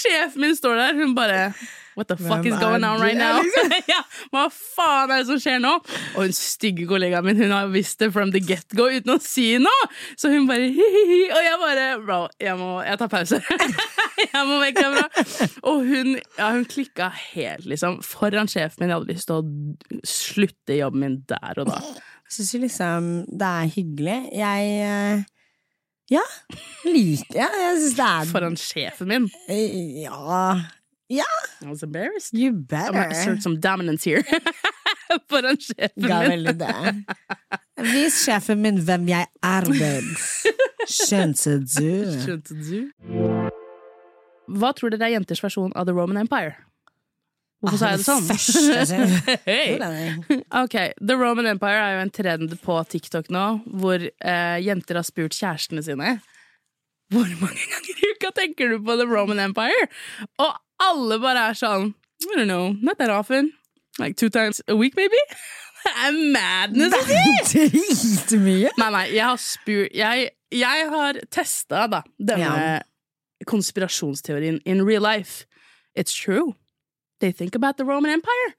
Sjefen 0.07 0.47
min 0.47 0.55
står 0.57 0.79
der, 0.79 0.95
hun 1.01 1.13
bare 1.17 1.51
What 1.97 2.07
the 2.09 2.15
fuck 2.15 2.43
Hvem 2.43 2.53
is 2.53 2.59
going 2.59 2.83
on 2.83 3.01
right 3.01 3.17
now? 3.17 3.41
liksom? 3.41 3.71
ja, 3.93 4.03
hva 4.29 4.43
faen 4.53 5.09
er 5.09 5.23
det 5.23 5.27
som 5.31 5.39
skjer 5.41 5.57
nå? 5.63 5.71
Og 6.13 6.27
hun 6.27 6.35
stygge 6.35 6.85
kollegaen 6.89 7.25
min 7.25 7.39
Hun 7.41 7.53
har 7.55 7.71
visst 7.73 7.97
det 8.03 8.11
from 8.13 8.29
the 8.35 8.41
get-go 8.43 8.85
uten 8.93 9.15
å 9.15 9.17
si 9.23 9.47
noe! 9.61 9.87
Så 10.13 10.29
hun 10.29 10.45
bare 10.49 10.69
hi-hi-hi, 10.75 11.23
og 11.33 11.41
jeg 11.41 11.61
bare 11.63 11.87
Bro, 12.03 12.19
jeg 12.43 12.53
må 12.59 12.69
Jeg 12.85 13.01
tar 13.01 13.09
pause. 13.09 13.39
jeg 14.27 14.43
må 14.45 14.59
vekk 14.61 14.81
herfra. 14.83 15.23
Og 15.71 15.81
hun, 15.87 16.11
ja, 16.37 16.51
hun 16.53 16.67
klikka 16.69 17.09
helt, 17.31 17.65
liksom. 17.69 17.97
Foran 18.05 18.49
sjefen 18.51 18.83
min. 18.83 18.91
Jeg 18.91 18.99
hadde 18.99 19.15
lyst 19.15 19.29
til 19.29 19.41
å 19.41 20.05
slutte 20.05 20.77
jobben 20.77 21.01
min 21.01 21.17
der 21.29 21.63
og 21.63 21.71
da. 21.71 21.79
Jeg 22.27 22.35
syns 22.37 22.53
liksom 22.61 23.09
det 23.41 23.49
er 23.49 23.73
hyggelig. 23.73 24.19
Jeg 24.37 24.71
eh, 24.85 25.25
Ja, 26.11 26.21
liker 26.85 27.35
jeg. 27.35 27.49
Jeg 27.61 27.77
synes 27.81 27.95
det 27.97 28.05
er 28.07 28.29
Foran 28.31 28.55
sjefen 28.59 29.09
min. 29.11 29.25
Eh, 29.51 30.03
Ja 30.05 30.61
Ja, 31.09 31.25
I 31.61 31.65
was 31.69 31.83
embarrassed. 31.83 32.33
you 32.33 32.51
I'm 32.51 32.93
gonna 32.93 33.07
assert 33.11 33.41
some 33.43 33.59
dominance 33.59 34.03
here. 34.09 34.23
Foran 35.31 35.57
sjefen 35.59 36.07
Ga 36.07 36.21
min. 36.21 36.29
veldig 36.31 36.55
det. 36.59 36.95
Vis 37.93 38.21
sjefen 38.25 38.61
min 38.61 38.79
hvem 38.83 39.07
jeg 39.09 39.27
er, 39.43 39.67
babes. 39.67 40.25
Skjønte 40.87 41.57
du? 41.63 41.91
Skjønte 42.23 42.57
du? 42.59 43.49
Hva 44.47 44.71
tror 44.75 44.91
dere 44.93 45.09
er 45.09 45.15
jenters 45.17 45.41
versjon 45.43 45.71
av 45.75 45.87
The 45.87 45.95
Roman 45.95 46.21
Empire? 46.23 46.55
Hvorfor 47.57 47.79
sa 47.81 47.87
jeg 47.89 48.03
det 48.03 48.05
sånn? 48.05 48.27
Altså. 48.77 48.97
Ok, 50.61 50.75
The 51.01 51.15
Roman 51.17 51.47
Empire 51.49 51.79
er 51.81 51.95
jo 51.95 52.01
en 52.05 52.11
trend 52.13 52.51
på 52.61 52.75
TikTok 52.91 53.31
nå, 53.33 53.45
hvor 53.81 54.03
eh, 54.05 54.57
jenter 54.61 54.99
har 54.99 55.05
spurt 55.07 55.33
kjærestene 55.33 55.81
sine 55.85 56.11
Hvor 57.13 57.25
mange 57.41 57.63
ganger 57.71 57.93
i 58.03 58.11
uka 58.13 58.31
tenker 58.37 58.69
du 58.75 58.77
på 58.85 58.97
The 58.99 59.07
Roman 59.09 59.39
Empire? 59.47 59.87
Og 60.43 60.53
alle 60.85 61.17
bare 61.23 61.47
er 61.49 61.57
sånn 61.57 61.93
I 62.27 62.35
don't 62.35 62.45
know, 62.49 62.73
not 62.81 62.97
that 62.97 63.09
often. 63.13 63.51
Like 63.99 64.17
two 64.17 64.29
times 64.29 64.61
a 64.67 64.75
week, 64.75 64.95
maybe? 64.97 65.17
Det 65.87 65.93
er 66.03 66.15
madness! 66.33 66.91
Det 67.53 67.61
er 67.61 67.69
Dritmye. 67.71 68.71
Nei, 68.77 68.87
nei, 68.91 69.03
jeg 69.15 69.23
har 69.23 69.37
spurt 69.39 69.93
Jeg, 69.95 70.29
jeg 70.51 70.87
har 70.91 71.19
testa 71.31 71.85
da 71.89 72.01
denne 72.19 72.49
Ja. 72.49 72.81
konspirasjonsteorien 73.47 74.59
in 74.65 74.81
real 74.85 75.01
life. 75.05 75.45
It's 75.95 76.13
true. 76.13 76.55
They 77.21 77.33
think 77.33 77.55
about 77.55 77.77
the 77.77 77.85
Roman 77.87 78.19
Empire. 78.19 78.51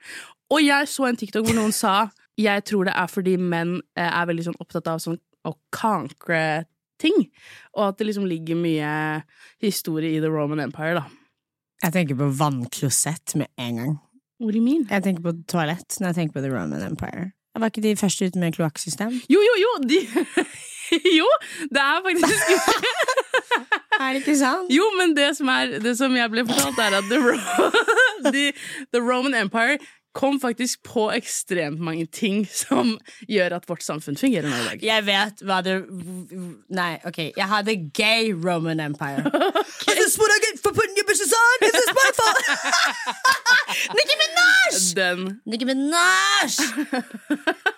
Og 0.51 0.65
jeg 0.65 0.89
så 0.89 1.09
en 1.09 1.19
TikTok 1.19 1.47
hvor 1.47 1.57
noen 1.59 1.75
sa 1.77 2.09
jeg 2.39 2.65
tror 2.71 2.87
det 2.87 2.95
er 2.95 3.09
fordi 3.11 3.35
menn 3.41 3.81
eh, 3.99 4.07
er 4.07 4.27
veldig 4.31 4.45
sånn 4.47 4.61
opptatt 4.63 4.87
av 4.91 5.01
sånn 5.03 5.19
å 5.47 5.55
kankre 5.75 6.67
ting, 6.99 7.29
og 7.77 7.83
at 7.85 7.99
det 7.99 8.09
liksom 8.09 8.27
ligger 8.27 8.59
mye 8.59 8.91
historie 9.63 10.17
i 10.17 10.21
the 10.23 10.31
Roman 10.31 10.63
Empire, 10.65 10.99
da. 10.99 11.05
Jeg 11.85 11.95
tenker 11.95 12.19
på 12.19 12.27
vannklosett 12.41 13.37
med 13.39 13.51
en 13.59 13.77
gang. 13.79 13.93
What 14.43 14.55
do 14.55 14.59
you 14.59 14.65
mean? 14.65 14.87
Jeg 14.91 15.05
tenker 15.07 15.23
på 15.23 15.35
toalett 15.51 15.99
når 15.99 16.11
jeg 16.11 16.19
tenker 16.19 16.39
på 16.39 16.43
The 16.47 16.51
Roman 16.51 16.83
Empire. 16.87 17.31
Var 17.59 17.73
ikke 17.73 17.83
de 17.83 17.97
første 17.99 18.27
ute 18.27 18.39
med 18.39 18.55
kloakksystem? 18.55 19.15
Jo, 19.31 19.41
jo, 19.43 19.55
jo! 19.59 19.71
De, 19.91 19.99
jo, 21.19 21.27
det 21.75 21.83
er 21.83 22.05
faktisk 22.05 22.53
Er 23.99 24.13
det 24.15 24.21
ikke 24.23 24.37
sant? 24.39 24.71
Jo, 24.71 24.85
men 24.99 25.17
det 25.17 25.33
som, 25.35 25.49
er, 25.51 25.79
det 25.83 25.97
som 25.99 26.15
jeg 26.15 26.31
ble 26.31 26.45
fortalt, 26.47 26.79
er 26.79 27.01
at 27.01 27.09
The, 27.11 27.19
Ro 27.19 27.35
the, 28.35 28.53
the 28.93 29.01
Roman 29.03 29.35
Empire 29.35 29.79
kom 30.19 30.41
faktisk 30.41 30.83
på 30.83 31.11
ekstremt 31.15 31.81
mange 31.81 32.07
ting 32.07 32.41
som 32.51 32.97
gjør 33.31 33.55
at 33.59 33.69
vårt 33.71 33.85
samfunn 33.87 34.17
fungerer 34.19 34.49
nå 34.51 34.57
i 34.57 34.67
dag. 34.67 34.83
Jeg 34.83 35.05
vet 35.07 35.43
hva 35.47 35.61
det 35.63 35.77
Nei, 36.75 36.97
ok. 37.07 37.21
Jeg 37.37 37.49
har 37.53 37.63
The 37.69 37.77
Gay 37.95 38.33
Roman 38.35 38.81
Empire. 38.81 39.23
This 39.87 40.01
is 40.07 40.19
what 40.19 40.33
I 40.35 40.41
get 40.43 40.63
for 40.63 40.73
putting 40.73 40.97
your 40.99 41.07
bitches 41.07 41.31
on! 41.31 41.57
This 41.63 41.77
is 41.79 41.91
my 41.95 42.11
fault! 42.19 42.45
Nicki 43.95 44.21
Minaj! 44.25 44.95
Den 44.99 45.41
Nicki 45.47 45.69
Minaj! 45.71 46.59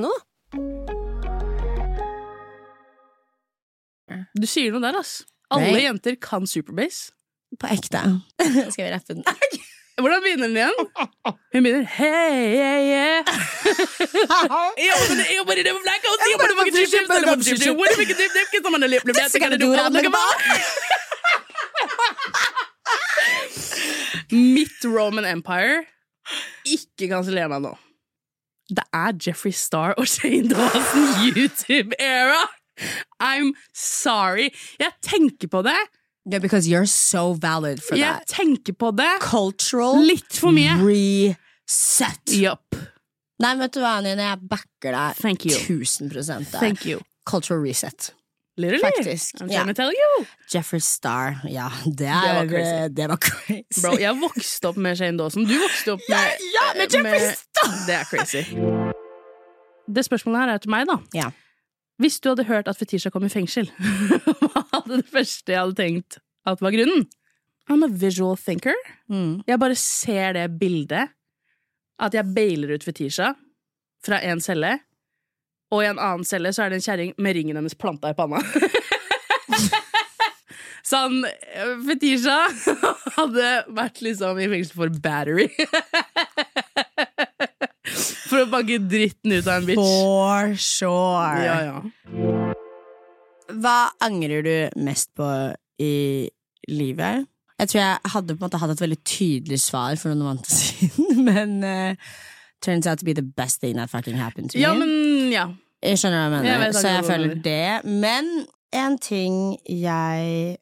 da. 0.00 0.12
Du 4.32 4.46
sier 4.48 4.72
noe 4.72 4.80
der, 4.80 4.96
ass. 5.00 5.22
Alle 5.52 5.72
Nei. 5.74 5.84
jenter 5.84 6.16
kan 6.20 6.46
Superbase. 6.48 7.12
På 7.60 7.68
ekte. 7.68 8.00
Skal 8.72 8.86
vi 8.86 8.90
rappe 8.94 9.14
den? 9.14 9.24
Hvordan 10.00 10.22
begynner 10.24 10.48
den 10.48 10.56
igjen? 10.56 10.78
Hun 11.52 11.62
begynner 11.66 11.84
Hey, 11.84 12.56
yeah, 12.56 12.80
yeah. 12.88 13.24
Mitt 24.32 24.84
Roman 24.88 25.26
Empire 25.28 25.84
Ikke 26.64 27.10
kanseller 27.10 27.50
meg 27.52 27.60
nå. 27.66 27.76
Det 28.72 28.84
er 28.96 29.12
Jeffrey 29.26 29.52
Star 29.52 29.94
og 29.98 30.08
Shane 30.08 30.48
Dawson 30.48 31.08
YouTube-era! 31.28 32.40
I'm 33.22 33.52
sorry. 33.76 34.48
Jeg 34.80 34.92
tenker 35.04 35.48
på 35.52 35.60
det. 35.66 35.76
Yeah, 36.24 36.38
because 36.40 36.68
you're 36.70 36.86
so 36.86 37.32
valid 37.34 37.82
for 37.82 37.96
Jeg 37.98 38.20
that. 38.22 38.28
tenker 38.30 38.72
på 38.78 38.92
det. 38.96 39.10
Cultural 39.20 39.98
Litt 40.06 40.38
for 40.38 40.54
mye. 40.54 40.76
reset. 40.86 42.32
Yup. 42.38 42.76
Nei, 43.42 43.54
vet 43.58 43.74
du 43.74 43.80
hva, 43.82 43.96
Nine, 44.04 44.22
jeg 44.22 44.38
backer 44.48 44.94
deg 44.94 45.16
Thank 45.18 45.46
you. 45.46 45.56
1000 45.58 46.10
der. 46.14 46.44
Thank 46.60 46.86
you. 46.86 47.00
Cultural 47.26 47.60
reset. 47.64 48.12
Literally. 48.60 48.82
Faktisk. 48.84 49.34
I'm 49.40 49.48
Ja. 49.50 49.62
trying 49.62 49.74
to 49.74 49.82
tell 49.82 49.92
you. 49.92 50.26
Jeffrey 50.52 50.80
Star, 50.80 51.40
ja, 51.48 51.70
det, 51.86 52.08
var 52.10 52.42
er, 52.44 52.48
crazy. 52.48 52.88
det 52.94 53.08
var 53.08 53.16
crazy. 53.16 53.80
Bro, 53.82 53.92
jeg 53.98 54.18
vokste 54.20 54.68
opp 54.68 54.76
med 54.76 54.98
Shane 54.98 55.16
Dawson. 55.18 55.46
Du 55.48 55.54
vokste 55.62 55.94
opp 55.94 56.02
med 56.08 56.42
ja, 56.56 56.66
med 56.76 56.92
Jeffrey 56.92 57.30
Star! 57.38 57.72
Det 57.86 57.94
er 57.96 58.04
crazy. 58.10 58.42
Det 59.92 60.04
spørsmålet 60.04 60.40
her 60.44 60.52
er 60.54 60.62
til 60.62 60.70
meg, 60.74 60.86
da. 60.90 60.98
Ja. 61.16 61.30
Hvis 62.02 62.20
du 62.20 62.28
hadde 62.32 62.44
hørt 62.48 62.68
at 62.68 62.76
Fetisha 62.80 63.10
kom 63.14 63.24
i 63.24 63.32
fengsel, 63.32 63.70
hva 64.42 64.62
hadde 64.72 65.00
det 65.00 65.08
første 65.12 65.52
jeg 65.54 65.60
hadde 65.62 65.78
tenkt 65.78 66.20
at 66.48 66.60
var 66.64 66.74
grunnen? 66.74 67.06
I'm 67.70 67.84
a 67.86 67.88
visual 67.88 68.36
thinker. 68.36 68.74
Mm. 69.08 69.42
Jeg 69.46 69.58
bare 69.62 69.76
ser 69.78 70.32
det 70.36 70.48
bildet. 70.60 71.12
At 72.02 72.14
jeg 72.16 72.26
bailer 72.34 72.72
ut 72.74 72.82
Fetisha 72.84 73.32
fra 74.02 74.18
en 74.26 74.40
celle, 74.42 74.72
og 75.72 75.82
i 75.82 75.88
en 75.88 75.98
annen 75.98 76.26
celle 76.28 76.52
så 76.52 76.66
er 76.66 76.72
det 76.72 76.80
en 76.80 76.84
kjerring 76.84 77.14
med 77.22 77.36
ringen 77.38 77.56
hennes 77.58 77.76
planta 77.78 78.12
i 78.12 78.16
panna. 78.18 78.40
Sånn 80.92 81.22
Fetisha 81.86 82.40
hadde 83.18 83.50
vært 83.72 84.02
liksom 84.04 84.40
i 84.42 84.48
fengsel 84.50 84.76
for 84.82 84.98
battery. 85.04 85.48
For 88.32 88.46
å 88.46 88.48
banke 88.48 88.78
dritten 88.88 89.34
ut 89.34 89.44
av 89.50 89.58
en 89.60 89.66
bitch. 89.68 89.80
For 89.82 90.54
sure. 90.56 91.42
Ja, 91.44 91.56
ja. 91.66 92.52
Hva 93.52 93.76
angrer 94.04 94.44
du 94.46 94.80
mest 94.80 95.10
på 95.18 95.26
i 95.82 95.92
livet? 96.72 97.26
Jeg 97.60 97.68
tror 97.68 97.80
jeg 97.82 98.12
hadde 98.14 98.34
på 98.34 98.40
en 98.40 98.46
måte 98.46 98.60
hatt 98.62 98.72
et 98.72 98.80
veldig 98.82 99.00
tydelig 99.06 99.60
svar 99.66 99.98
for 100.00 100.14
noen 100.14 100.24
måneder 100.32 100.48
siden, 100.56 101.20
men 101.28 101.58
uh, 101.60 102.14
turns 102.64 102.88
out 102.88 103.02
to 103.02 103.06
be 103.06 103.12
the 103.14 103.22
best 103.22 103.60
thing 103.60 103.76
that 103.76 103.92
fucking 103.92 104.16
happened 104.16 104.50
to 104.54 104.58
Ja, 104.62 104.72
me. 104.74 104.88
Men 105.32 105.38
ja. 105.38 105.44
Jeg 105.82 105.98
skjønner 105.98 106.28
hva 106.30 106.38
jeg 106.38 106.46
Jeg 106.46 106.58
mener, 106.58 106.66
vet 106.68 106.76
så 106.78 106.82
jeg 106.86 106.98
akkurat 107.00 107.08
hva 107.08 107.16
du 107.16 107.22
føler 107.24 107.40
det. 107.42 107.98
Men 108.04 108.28
en 108.82 108.98
ting 109.02 109.38
jeg 109.66 110.58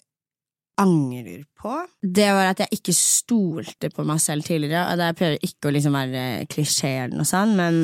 angrer 0.81 1.43
på, 1.61 1.75
det 2.01 2.29
var 2.33 2.53
at 2.55 2.63
jeg 2.65 2.79
ikke 2.79 2.95
stolte 2.97 3.91
på 3.93 4.05
meg 4.09 4.21
selv 4.25 4.47
tidligere. 4.47 4.87
Og 4.89 4.97
det 5.01 5.09
jeg 5.11 5.19
prøver 5.19 5.43
ikke 5.51 5.69
å 5.69 5.75
liksom 5.77 5.99
være 5.99 6.23
klisjé 6.53 6.93
eller 7.05 7.19
noe 7.21 7.29
sånt, 7.29 7.53
men 7.59 7.83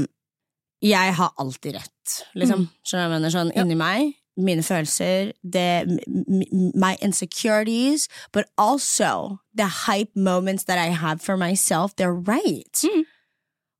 jeg 0.84 1.12
har 1.18 1.32
alltid 1.40 1.76
rett, 1.76 2.14
liksom. 2.36 2.66
Skjønner 2.86 3.04
du 3.04 3.10
hva 3.10 3.10
jeg 3.10 3.12
mener? 3.18 3.32
Sånn 3.34 3.52
inni 3.56 3.76
meg, 3.80 4.14
mine 4.36 4.62
følelser, 4.64 5.30
det, 5.42 5.66
m- 5.88 6.32
m- 6.52 6.72
my 6.76 6.94
insecurities, 7.02 8.08
but 8.32 8.48
also 8.56 9.38
the 9.56 9.68
hype 9.86 10.12
moments 10.14 10.64
that 10.64 10.78
I 10.78 10.92
have 10.92 11.20
for 11.22 11.36
myself, 11.36 11.94
they're 11.96 12.12
right. 12.16 12.76
Mm. 12.84 13.04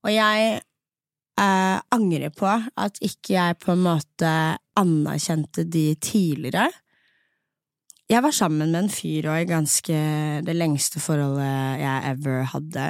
Og 0.04 0.12
jeg 0.14 0.60
eh, 1.40 1.78
angrer 1.94 2.32
på 2.34 2.48
at 2.50 3.00
ikke 3.04 3.36
jeg 3.36 3.60
på 3.62 3.74
en 3.74 3.84
måte 3.86 4.32
anerkjente 4.76 5.64
de 5.68 5.88
tidligere. 6.00 6.68
Jeg 8.06 8.22
var 8.22 8.34
sammen 8.34 8.70
med 8.70 8.84
en 8.84 8.92
fyr 8.92 9.26
og 9.32 9.40
i 9.40 9.48
ganske 9.48 9.96
det 10.46 10.54
lengste 10.54 11.02
forholdet 11.02 11.80
jeg 11.82 12.12
ever 12.12 12.44
hadde. 12.52 12.84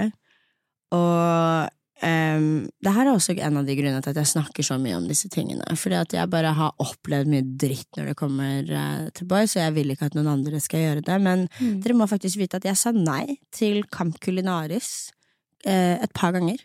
Og 0.92 1.70
um, 2.04 2.50
det 2.68 2.92
her 2.92 3.06
er 3.06 3.14
også 3.14 3.32
en 3.38 3.56
av 3.62 3.64
de 3.64 3.78
grunnene 3.78 4.04
til 4.04 4.12
at 4.12 4.20
jeg 4.20 4.32
snakker 4.34 4.66
så 4.66 4.76
mye 4.82 4.98
om 4.98 5.08
disse 5.08 5.30
tingene. 5.32 5.64
Fordi 5.80 5.96
at 6.02 6.12
jeg 6.18 6.32
bare 6.32 6.52
har 6.58 6.84
opplevd 6.84 7.32
mye 7.32 7.48
dritt 7.64 7.96
når 7.96 8.12
det 8.12 8.18
kommer 8.20 8.68
uh, 8.68 9.08
til 9.16 9.30
boys, 9.30 9.56
og 9.56 9.64
jeg 9.64 9.76
vil 9.78 9.96
ikke 9.96 10.10
at 10.10 10.18
noen 10.18 10.34
andre 10.36 10.60
skal 10.60 10.84
gjøre 10.84 11.06
det. 11.08 11.18
Men 11.24 11.48
dere 11.80 11.96
må 11.96 12.10
faktisk 12.10 12.42
vite 12.42 12.60
at 12.60 12.68
jeg 12.68 12.76
sa 12.76 12.92
nei 12.92 13.38
til 13.56 13.86
Camp 13.88 14.20
Culinaris 14.20 15.08
uh, 15.64 15.96
et 15.96 16.12
par 16.12 16.36
ganger. 16.36 16.60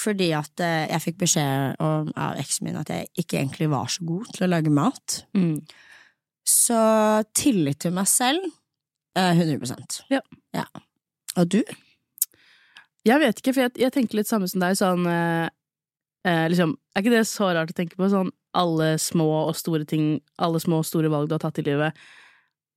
Fordi 0.00 0.30
at 0.36 0.62
eh, 0.64 0.86
jeg 0.88 1.02
fikk 1.04 1.18
beskjed 1.24 1.80
om, 1.84 2.08
av 2.16 2.38
eksen 2.40 2.66
min 2.68 2.78
at 2.80 2.88
jeg 2.92 3.08
ikke 3.20 3.40
egentlig 3.42 3.68
var 3.72 3.90
så 3.92 4.04
god 4.08 4.30
til 4.32 4.46
å 4.46 4.50
lage 4.50 4.72
mat. 4.72 5.18
Mm. 5.36 5.58
Så 6.48 6.78
tillit 7.36 7.82
til 7.84 7.92
meg 7.94 8.08
selv 8.10 8.46
eh, 9.18 9.36
100% 9.36 10.00
Ja. 10.14 10.22
ja. 10.56 10.64
Og 11.38 11.48
du? 11.52 11.60
Jeg 13.06 13.20
vet 13.22 13.38
ikke, 13.40 13.52
for 13.56 13.64
jeg, 13.66 13.76
jeg 13.80 13.92
tenker 13.94 14.18
litt 14.20 14.28
samme 14.30 14.48
som 14.50 14.60
deg. 14.62 14.76
Sånn, 14.78 15.04
eh, 15.08 15.46
eh, 16.28 16.46
liksom, 16.52 16.74
er 16.94 17.04
ikke 17.04 17.14
det 17.14 17.24
så 17.30 17.50
rart 17.56 17.72
å 17.72 17.76
tenke 17.76 17.96
på? 18.00 18.08
Sånn, 18.12 18.32
alle 18.56 18.94
små 18.98 19.28
og 19.46 19.54
store 19.58 19.86
ting, 19.88 20.18
alle 20.42 20.60
små 20.62 20.80
og 20.82 20.88
store 20.88 21.10
valg 21.12 21.30
du 21.30 21.36
har 21.36 21.44
tatt 21.44 21.60
i 21.62 21.66
livet, 21.68 21.96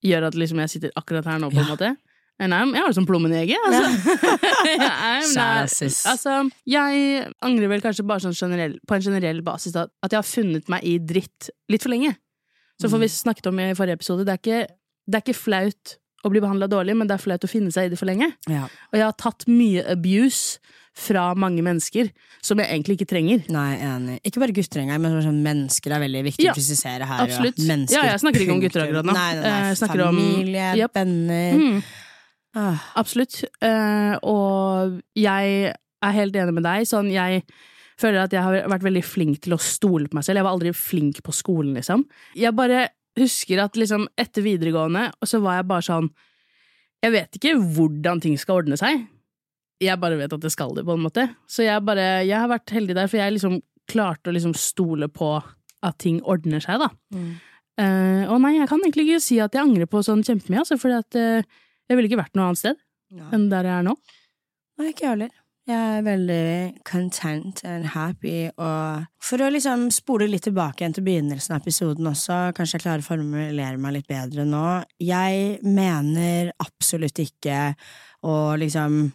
gjør 0.06 0.28
at 0.30 0.38
liksom, 0.38 0.60
jeg 0.64 0.76
sitter 0.76 0.94
akkurat 1.00 1.28
her 1.28 1.40
nå, 1.42 1.50
på 1.54 1.60
en 1.60 1.66
Ja. 1.66 1.72
måte. 1.74 1.94
And 2.44 2.54
I'm, 2.58 2.74
jeg 2.76 2.84
har 2.84 2.92
det 2.92 2.98
som 2.98 3.06
plommen 3.08 3.32
i 3.34 3.40
egget, 3.46 3.58
altså. 3.68 3.84
Sis. 5.74 6.02
altså. 6.10 6.36
Jeg 6.70 7.26
angrer 7.46 7.72
vel 7.72 7.82
kanskje 7.84 8.06
bare 8.08 8.24
sånn 8.26 8.36
generell, 8.38 8.78
på 8.88 8.98
en 8.98 9.06
generell 9.06 9.42
basis 9.46 9.76
da, 9.76 9.88
at 10.04 10.12
jeg 10.14 10.20
har 10.22 10.28
funnet 10.28 10.70
meg 10.72 10.84
i 10.88 10.98
dritt 11.00 11.50
litt 11.72 11.84
for 11.86 11.94
lenge. 11.94 12.16
Så 12.82 12.90
Mm. 12.90 13.00
vi 13.06 13.08
snakket 13.08 13.48
om 13.48 13.60
i 13.60 13.74
forrige 13.78 14.00
episode, 14.02 14.26
det 14.26 14.34
er 14.34 14.42
ikke, 14.42 14.62
det 15.08 15.16
er 15.20 15.24
ikke 15.24 15.38
flaut 15.40 15.98
å 16.26 16.30
bli 16.32 16.40
behandla 16.40 16.68
dårlig, 16.72 16.96
men 16.98 17.08
det 17.08 17.16
er 17.18 17.24
flaut 17.24 17.44
å 17.44 17.50
finne 17.52 17.72
seg 17.72 17.86
i 17.86 17.90
det 17.94 18.00
for 18.00 18.08
lenge. 18.08 18.32
Ja. 18.50 18.64
Og 18.92 18.96
jeg 19.00 19.04
har 19.06 19.14
tatt 19.20 19.46
mye 19.48 19.84
abuse 19.92 20.60
fra 20.96 21.34
mange 21.34 21.64
mennesker 21.66 22.12
som 22.46 22.60
jeg 22.62 22.70
egentlig 22.70 23.00
ikke 23.00 23.10
trenger. 23.10 23.42
Nei, 23.50 23.78
enig. 23.82 24.20
Ikke 24.30 24.40
bare 24.44 24.54
gutter 24.54 24.80
engang, 24.84 25.02
men 25.02 25.16
sånn 25.26 25.40
mennesker 25.44 25.92
er 25.96 26.00
veldig 26.04 26.22
viktig 26.28 26.46
Ja, 26.46 26.52
å 26.54 26.56
presisere 26.56 27.08
her. 27.10 27.24
absolutt. 27.26 27.58
Ja. 27.90 28.04
Jeg 28.12 28.20
snakker 28.22 28.44
ikke 28.46 28.54
om 28.54 28.62
gutter 28.62 28.84
akkurat 28.86 29.06
nå. 29.10 29.14
Nei, 29.18 29.34
nei, 29.34 29.42
nei. 29.42 29.72
Eh, 29.74 30.08
om- 30.08 30.20
Familie, 30.22 30.68
Japp. 30.78 30.94
venner. 30.94 31.54
Mm, 31.58 31.84
Ah. 32.54 32.82
absolutt. 33.00 33.42
Uh, 33.64 34.16
og 34.30 34.98
jeg 35.18 35.72
er 35.74 36.18
helt 36.18 36.36
enig 36.38 36.56
med 36.56 36.66
deg. 36.68 36.88
Sånn, 36.90 37.10
jeg 37.14 37.44
føler 38.00 38.26
at 38.26 38.34
jeg 38.36 38.44
har 38.46 38.70
vært 38.72 38.86
veldig 38.86 39.04
flink 39.06 39.42
til 39.44 39.56
å 39.56 39.62
stole 39.62 40.10
på 40.10 40.18
meg 40.18 40.28
selv. 40.28 40.42
Jeg 40.42 40.48
var 40.48 40.58
aldri 40.58 40.74
flink 40.78 41.22
på 41.26 41.36
skolen, 41.36 41.74
liksom. 41.78 42.06
Jeg 42.38 42.56
bare 42.58 42.88
husker 43.20 43.62
at 43.62 43.78
liksom 43.78 44.08
etter 44.20 44.46
videregående, 44.46 45.10
og 45.22 45.30
så 45.30 45.42
var 45.44 45.60
jeg 45.60 45.70
bare 45.70 45.86
sånn 45.86 46.08
Jeg 47.04 47.12
vet 47.14 47.36
ikke 47.38 47.58
hvordan 47.76 48.22
ting 48.24 48.38
skal 48.40 48.62
ordne 48.62 48.78
seg. 48.80 49.04
Jeg 49.84 50.00
bare 50.00 50.18
vet 50.18 50.34
at 50.34 50.42
det 50.42 50.54
skal 50.54 50.72
det, 50.78 50.86
på 50.88 50.96
en 50.96 51.04
måte. 51.04 51.28
Så 51.52 51.66
jeg 51.66 51.84
bare 51.86 52.24
Jeg 52.24 52.38
har 52.40 52.50
vært 52.52 52.74
heldig 52.74 52.96
der, 52.96 53.10
for 53.12 53.20
jeg 53.20 53.36
liksom 53.36 53.60
klarte 53.92 54.32
å 54.32 54.34
liksom 54.34 54.54
stole 54.56 55.10
på 55.12 55.36
at 55.84 55.98
ting 56.00 56.22
ordner 56.24 56.64
seg, 56.64 56.80
da. 56.80 56.88
Mm. 57.12 57.34
Uh, 57.74 58.24
og 58.32 58.38
nei, 58.44 58.54
jeg 58.56 58.70
kan 58.70 58.80
egentlig 58.80 59.08
ikke 59.10 59.24
si 59.26 59.40
at 59.44 59.56
jeg 59.56 59.66
angrer 59.66 59.90
på 59.90 60.00
sånn 60.06 60.24
kjempemye, 60.24 60.62
altså, 60.62 60.78
fordi 60.80 61.00
at 61.02 61.18
eh, 61.20 61.48
jeg 61.90 61.98
ville 61.98 62.10
ikke 62.10 62.22
vært 62.24 62.36
noe 62.36 62.50
annet 62.52 62.58
sted 62.64 62.76
enn 63.36 63.50
der 63.52 63.64
jeg 63.70 63.78
er 63.80 63.84
nå. 63.86 63.96
Nei, 64.80 64.90
ikke 64.90 65.04
jeg 65.06 65.10
heller. 65.14 65.30
Jeg 65.70 65.80
er 65.98 66.02
veldig 66.04 66.84
content 66.84 67.62
and 67.64 67.86
happy, 67.94 68.50
og 68.58 69.06
for 69.24 69.38
å 69.40 69.48
liksom 69.54 69.86
spole 69.96 70.26
litt 70.28 70.44
tilbake 70.44 70.82
igjen 70.84 70.96
til 70.98 71.06
begynnelsen 71.06 71.54
av 71.56 71.62
episoden 71.62 72.10
også, 72.10 72.52
kanskje 72.58 72.76
jeg 72.80 72.84
klarer 72.84 73.00
å 73.00 73.08
formulere 73.08 73.78
meg 73.80 73.94
litt 73.96 74.08
bedre 74.12 74.44
nå. 74.44 74.84
Jeg 75.00 75.62
mener 75.64 76.52
absolutt 76.60 77.22
ikke 77.24 77.76
å 78.28 78.58
liksom 78.60 79.14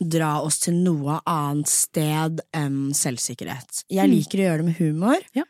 dra 0.00 0.38
oss 0.40 0.60
til 0.64 0.78
noe 0.80 1.18
annet 1.28 1.68
sted 1.68 2.40
enn 2.56 2.94
selvsikkerhet. 2.96 3.84
Jeg 3.90 4.08
Mm. 4.08 4.14
liker 4.16 4.38
å 4.38 4.46
gjøre 4.46 4.56
det 4.62 4.64
med 4.70 4.78
humor. 4.80 5.20
Ja. 5.36 5.44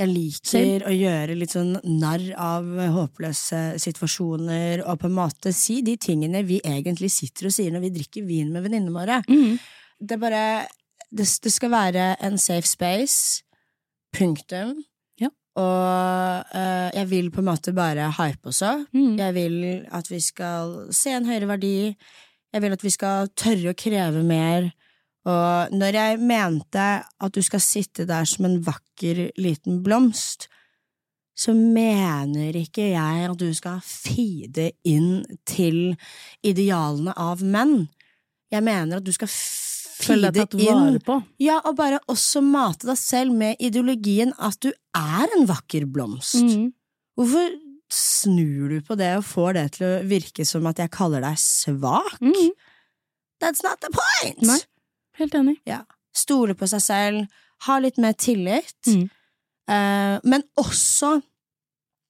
Jeg 0.00 0.08
liker 0.08 0.48
Same. 0.48 0.80
å 0.88 0.92
gjøre 0.94 1.34
litt 1.36 1.52
sånn 1.52 1.74
narr 2.00 2.30
av 2.40 2.68
håpløse 2.94 3.58
situasjoner, 3.82 4.80
og 4.86 5.02
på 5.02 5.10
en 5.10 5.16
måte 5.18 5.52
si 5.52 5.80
de 5.84 5.98
tingene 6.00 6.40
vi 6.48 6.56
egentlig 6.64 7.10
sitter 7.12 7.50
og 7.50 7.52
sier 7.52 7.74
når 7.74 7.84
vi 7.84 7.94
drikker 7.98 8.24
vin 8.24 8.48
med 8.54 8.64
venninnene 8.64 8.94
våre. 8.94 9.18
Mm. 9.28 9.58
Det 10.00 10.16
er 10.16 10.22
bare 10.22 10.44
det, 11.10 11.26
det 11.44 11.52
skal 11.52 11.72
være 11.74 12.14
en 12.24 12.38
safe 12.40 12.68
space. 12.68 13.44
Punktum. 14.16 14.78
Ja. 15.20 15.28
Og 15.60 16.56
øh, 16.56 16.88
jeg 16.96 17.10
vil 17.10 17.30
på 17.34 17.42
en 17.42 17.50
måte 17.50 17.74
bare 17.76 18.08
hype 18.16 18.54
også. 18.54 18.86
Mm. 18.94 19.18
Jeg 19.18 19.34
vil 19.36 19.56
at 19.92 20.10
vi 20.10 20.20
skal 20.24 20.76
se 20.96 21.12
en 21.14 21.28
høyere 21.28 21.50
verdi. 21.50 21.76
Jeg 22.54 22.62
vil 22.62 22.72
at 22.72 22.84
vi 22.84 22.94
skal 22.94 23.28
tørre 23.36 23.74
å 23.74 23.78
kreve 23.78 24.24
mer. 24.26 24.72
Og 25.28 25.74
når 25.76 25.98
jeg 25.98 26.20
mente 26.24 26.86
at 27.04 27.34
du 27.36 27.42
skal 27.44 27.60
sitte 27.60 28.06
der 28.08 28.24
som 28.28 28.48
en 28.48 28.60
vakker 28.64 29.26
liten 29.40 29.82
blomst, 29.84 30.48
så 31.36 31.54
mener 31.56 32.56
ikke 32.58 32.90
jeg 32.92 33.28
at 33.30 33.38
du 33.40 33.48
skal 33.56 33.80
feede 33.84 34.70
inn 34.88 35.22
til 35.48 35.94
idealene 36.44 37.14
av 37.16 37.44
menn. 37.44 37.88
Jeg 38.52 38.64
mener 38.66 39.00
at 39.00 39.06
du 39.06 39.12
skal 39.14 39.30
feede 39.30 40.32
deg 40.34 40.48
tatt 40.48 40.56
vare 40.58 41.00
på. 41.04 41.16
ja, 41.40 41.60
og 41.68 41.76
bare 41.78 42.00
også 42.10 42.42
mate 42.44 42.88
deg 42.90 42.98
selv 43.00 43.36
med 43.36 43.60
ideologien 43.62 44.34
at 44.40 44.58
du 44.64 44.70
er 44.96 45.36
en 45.36 45.46
vakker 45.48 45.86
blomst. 45.88 46.40
Mm. 46.44 46.70
Hvorfor 47.20 47.56
snur 47.90 48.70
du 48.70 48.80
på 48.86 48.96
det 49.00 49.14
og 49.18 49.26
får 49.26 49.56
det 49.56 49.66
til 49.76 49.86
å 49.86 49.94
virke 50.08 50.46
som 50.48 50.68
at 50.70 50.80
jeg 50.82 50.92
kaller 50.94 51.24
deg 51.24 51.40
svak? 51.40 52.20
Mm. 52.20 52.52
That's 53.40 53.64
not 53.64 53.80
the 53.80 53.92
point! 53.92 54.44
Nei. 54.44 54.60
Helt 55.20 55.34
enig. 55.38 55.58
Stole 56.16 56.54
på 56.58 56.66
seg 56.68 56.80
selv, 56.82 57.26
ha 57.66 57.78
litt 57.78 57.98
mer 58.02 58.14
tillit, 58.18 58.72
Mm. 58.88 59.04
eh, 59.68 60.16
men 60.24 60.42
også 60.58 61.20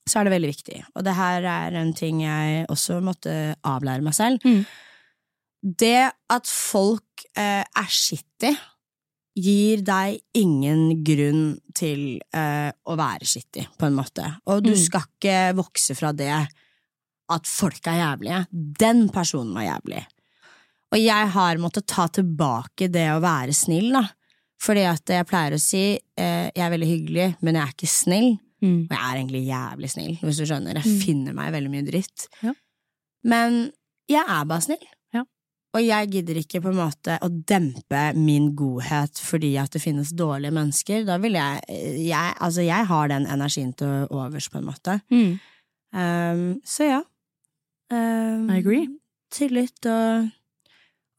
så 0.08 0.18
er 0.20 0.24
det 0.26 0.32
veldig 0.32 0.50
viktig. 0.50 0.78
Og 0.96 1.04
det 1.04 1.12
her 1.14 1.44
er 1.46 1.76
en 1.78 1.92
ting 1.94 2.22
jeg 2.24 2.66
også 2.72 2.96
måtte 3.04 3.54
avlære 3.68 4.02
meg 4.02 4.14
selv. 4.16 4.40
Mm. 4.44 4.64
Det 5.62 6.10
at 6.30 6.46
folk 6.48 7.26
eh, 7.36 7.62
er 7.62 7.86
shitty, 7.92 8.54
gir 9.40 9.82
deg 9.86 10.18
ingen 10.34 11.04
grunn 11.06 11.60
til 11.76 12.18
eh, 12.34 12.72
å 12.88 12.96
være 12.98 13.28
shitty, 13.28 13.66
på 13.78 13.86
en 13.86 13.94
måte. 13.94 14.24
Og 14.50 14.64
du 14.64 14.70
Mm. 14.72 14.80
skal 14.82 15.04
ikke 15.06 15.54
vokse 15.60 15.94
fra 15.96 16.10
det 16.12 16.32
at 17.30 17.46
folk 17.46 17.86
er 17.86 18.00
jævlige. 18.00 18.46
Den 18.50 19.08
personen 19.10 19.54
var 19.54 19.62
jævlig. 19.68 20.02
Og 20.90 20.98
jeg 20.98 21.28
har 21.34 21.60
måttet 21.62 21.86
ta 21.86 22.08
tilbake 22.10 22.88
det 22.90 23.06
å 23.14 23.20
være 23.22 23.52
snill, 23.54 23.92
da. 23.94 24.04
Fordi 24.60 24.82
at 24.90 25.08
jeg 25.08 25.26
pleier 25.30 25.54
å 25.56 25.60
si 25.62 25.82
eh, 25.96 26.50
jeg 26.52 26.64
er 26.66 26.72
veldig 26.74 26.88
hyggelig, 26.90 27.28
men 27.40 27.54
jeg 27.56 27.62
er 27.64 27.74
ikke 27.76 27.88
snill. 27.88 28.30
Mm. 28.60 28.80
Og 28.90 28.90
jeg 28.92 29.04
er 29.06 29.18
egentlig 29.22 29.44
jævlig 29.48 29.88
snill, 29.94 30.16
hvis 30.20 30.40
du 30.40 30.44
skjønner. 30.50 30.80
Jeg 30.82 30.84
Mm. 30.90 30.98
finner 31.00 31.32
meg 31.38 31.52
veldig 31.54 31.70
mye 31.72 31.86
dritt. 31.86 32.26
Ja. 32.42 32.52
Men 33.24 33.54
jeg 34.10 34.24
er 34.26 34.44
bare 34.50 34.60
snill. 34.66 34.82
Ja. 35.14 35.22
Og 35.72 35.80
jeg 35.86 36.10
gidder 36.12 36.34
ikke 36.42 36.60
på 36.60 36.68
en 36.72 36.76
måte 36.80 37.16
å 37.22 37.28
dempe 37.30 38.02
min 38.18 38.50
godhet 38.58 39.16
fordi 39.22 39.54
at 39.62 39.70
det 39.70 39.80
finnes 39.80 40.10
dårlige 40.12 40.52
mennesker. 40.52 41.06
Da 41.06 41.16
vil 41.22 41.38
jeg, 41.38 41.62
jeg 42.04 42.34
Altså, 42.40 42.60
jeg 42.66 42.84
har 42.90 43.08
den 43.08 43.26
energien 43.26 43.72
til 43.76 44.06
overs, 44.10 44.48
på 44.50 44.58
en 44.58 44.66
måte. 44.68 45.00
Mm. 45.10 45.38
Um, 45.94 46.60
så 46.66 46.84
ja. 46.90 47.00
Um, 47.90 48.50
I 48.50 48.58
agree. 48.58 48.88
Tillit 49.32 49.86
og 49.86 50.28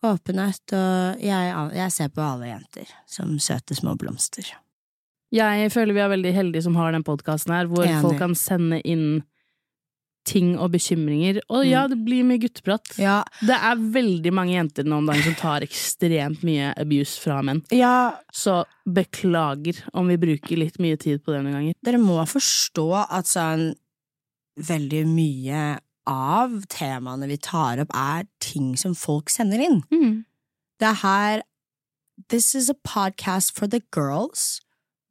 åpenhet, 0.03 0.73
og 0.73 1.21
jeg, 1.21 1.53
jeg 1.77 1.93
ser 1.95 2.11
på 2.13 2.23
alle 2.25 2.51
jenter 2.51 2.91
som 3.09 3.33
søte 3.39 3.77
små 3.77 3.95
blomster. 3.99 4.47
Jeg 5.31 5.71
føler 5.71 5.95
vi 5.95 6.01
er 6.03 6.11
veldig 6.11 6.31
heldige 6.35 6.65
som 6.65 6.75
har 6.75 6.91
den 6.91 7.05
podkasten 7.07 7.53
her, 7.55 7.69
hvor 7.71 7.85
Enig. 7.87 8.01
folk 8.03 8.17
kan 8.19 8.33
sende 8.35 8.81
inn 8.83 9.21
ting 10.27 10.51
og 10.59 10.69
bekymringer. 10.75 11.39
Og 11.49 11.63
ja, 11.65 11.85
det 11.89 11.97
blir 12.05 12.25
mye 12.27 12.41
gutteprat. 12.43 12.91
Ja, 13.01 13.21
Det 13.41 13.55
er 13.57 13.79
veldig 13.95 14.33
mange 14.37 14.53
jenter 14.53 14.85
nå 14.85 14.99
om 15.01 15.07
dagen 15.09 15.23
som 15.25 15.37
tar 15.39 15.65
ekstremt 15.65 16.43
mye 16.45 16.73
abuse 16.77 17.17
fra 17.23 17.39
menn. 17.41 17.63
ja 17.73 18.19
Så 18.33 18.63
beklager 18.85 19.79
om 19.93 20.11
vi 20.11 20.19
bruker 20.21 20.57
litt 20.61 20.77
mye 20.83 20.97
tid 20.97 21.23
på 21.23 21.33
det 21.33 21.41
noen 21.43 21.57
ganger. 21.57 21.73
dere 21.81 21.97
må 22.01 22.19
forstå 22.27 22.87
at 23.09 23.25
sånn 23.25 23.71
veldig 24.61 25.05
mye 25.07 25.79
av 26.09 26.63
temaene 26.71 27.27
vi 27.29 27.37
tar 27.37 27.79
opp, 27.83 27.91
er 27.93 28.25
ting 28.39 28.75
som 28.77 28.95
folk 28.97 29.29
sender 29.29 29.59
inn. 29.61 29.81
Det 30.79 30.87
er 30.87 30.99
her 31.03 31.41
This 32.29 32.53
is 32.53 32.69
a 32.69 32.75
podcast 32.85 33.55
for 33.57 33.65
the 33.67 33.81
girls. 33.91 34.61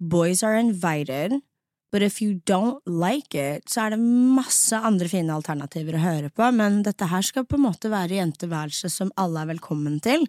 Boys 0.00 0.42
are 0.44 0.55
invited. 0.55 1.40
But 1.92 2.03
if 2.03 2.20
you 2.22 2.40
don't 2.46 2.79
like 2.87 3.35
it, 3.35 3.64
så 3.68 3.87
er 3.88 3.90
det 3.96 3.98
masse 3.98 4.79
andre 4.79 5.09
fine 5.11 5.35
alternativer 5.35 5.96
å 5.98 6.03
høre 6.05 6.31
på, 6.31 6.46
men 6.55 6.85
dette 6.87 7.09
her 7.11 7.24
skal 7.26 7.44
på 7.50 7.59
en 7.59 7.64
måte 7.66 7.90
være 7.90 8.14
jenteværelse 8.20 8.90
som 8.94 9.11
alle 9.18 9.42
er 9.42 9.48
velkommen 9.57 9.96
til. 10.05 10.22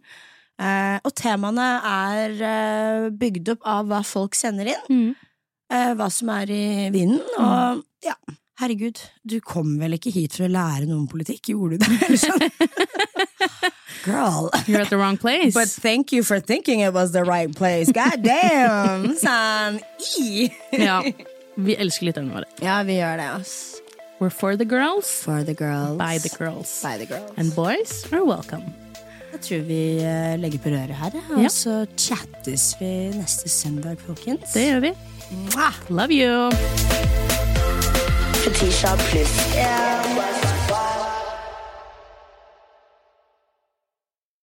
Eh, 0.58 0.98
og 1.06 1.14
temaene 1.22 1.68
er 1.86 2.34
eh, 2.50 3.10
bygd 3.14 3.54
opp 3.54 3.68
av 3.70 3.86
hva 3.92 4.02
folk 4.06 4.34
sender 4.38 4.72
inn, 4.74 4.90
Mm. 4.90 5.16
eh, 5.70 5.94
hva 6.02 6.10
som 6.12 6.30
er 6.34 6.50
i 6.50 6.90
vinden, 6.94 7.22
og 7.38 7.86
ja, 8.10 8.18
herregud, 8.62 9.00
du 9.28 9.40
kom 9.42 9.76
vel 9.82 9.98
ikke 9.98 10.12
hit 10.14 10.36
for 10.38 10.46
å 10.48 10.52
lære 10.54 10.86
noe 10.88 11.00
om 11.02 11.08
politikk, 11.12 11.50
gjorde 11.54 11.80
du 11.82 11.86
det? 11.90 12.18
Sånn? 12.24 12.48
Girl. 14.06 14.50
You're 14.66 14.82
at 14.82 14.90
the 14.90 14.98
wrong 14.98 15.18
place. 15.18 15.54
But 15.54 15.68
thank 15.70 16.12
you 16.12 16.24
for 16.24 16.40
thinking 16.40 16.80
it 16.82 16.94
was 16.94 17.12
the 17.12 17.24
right 17.24 17.54
place. 17.56 17.92
God 17.92 18.24
damn! 18.24 19.12
Sånn, 19.26 19.80
i. 20.18 20.50
ja, 20.88 21.02
vi 21.58 21.76
elsker 21.78 22.10
lytterne 22.10 22.34
våre. 22.34 22.50
Ja, 22.66 22.80
vi 22.88 22.98
gjør 22.98 23.18
det, 23.22 23.28
ass. 23.42 23.56
We're 24.22 24.30
for 24.30 24.56
the 24.56 24.66
girls, 24.66 25.10
For 25.26 25.44
the 25.44 25.54
girls. 25.58 25.98
by 25.98 26.18
the 26.22 26.30
girls. 26.38 26.70
By 26.86 26.98
the 26.98 27.08
girls. 27.10 27.32
And 27.38 27.54
boys 27.56 28.04
are 28.14 28.24
welcome. 28.26 28.74
Jeg 29.32 29.42
tror 29.46 29.62
vi 29.70 29.82
eh, 30.04 30.34
legger 30.42 30.60
på 30.62 30.74
røret 30.74 30.98
her, 31.00 31.16
og 31.32 31.42
Ja. 31.42 31.50
så 31.50 31.86
chattes 31.98 32.76
vi 32.82 32.92
neste 33.16 33.50
søndag, 33.50 33.98
folkens. 34.06 34.52
Det 34.54 34.68
gjør 34.68 34.84
vi. 34.90 34.94
Mwah! 35.48 35.74
Love 35.90 36.12
you! 36.14 37.01
Fetisha 38.42 38.98
pluss. 38.98 40.41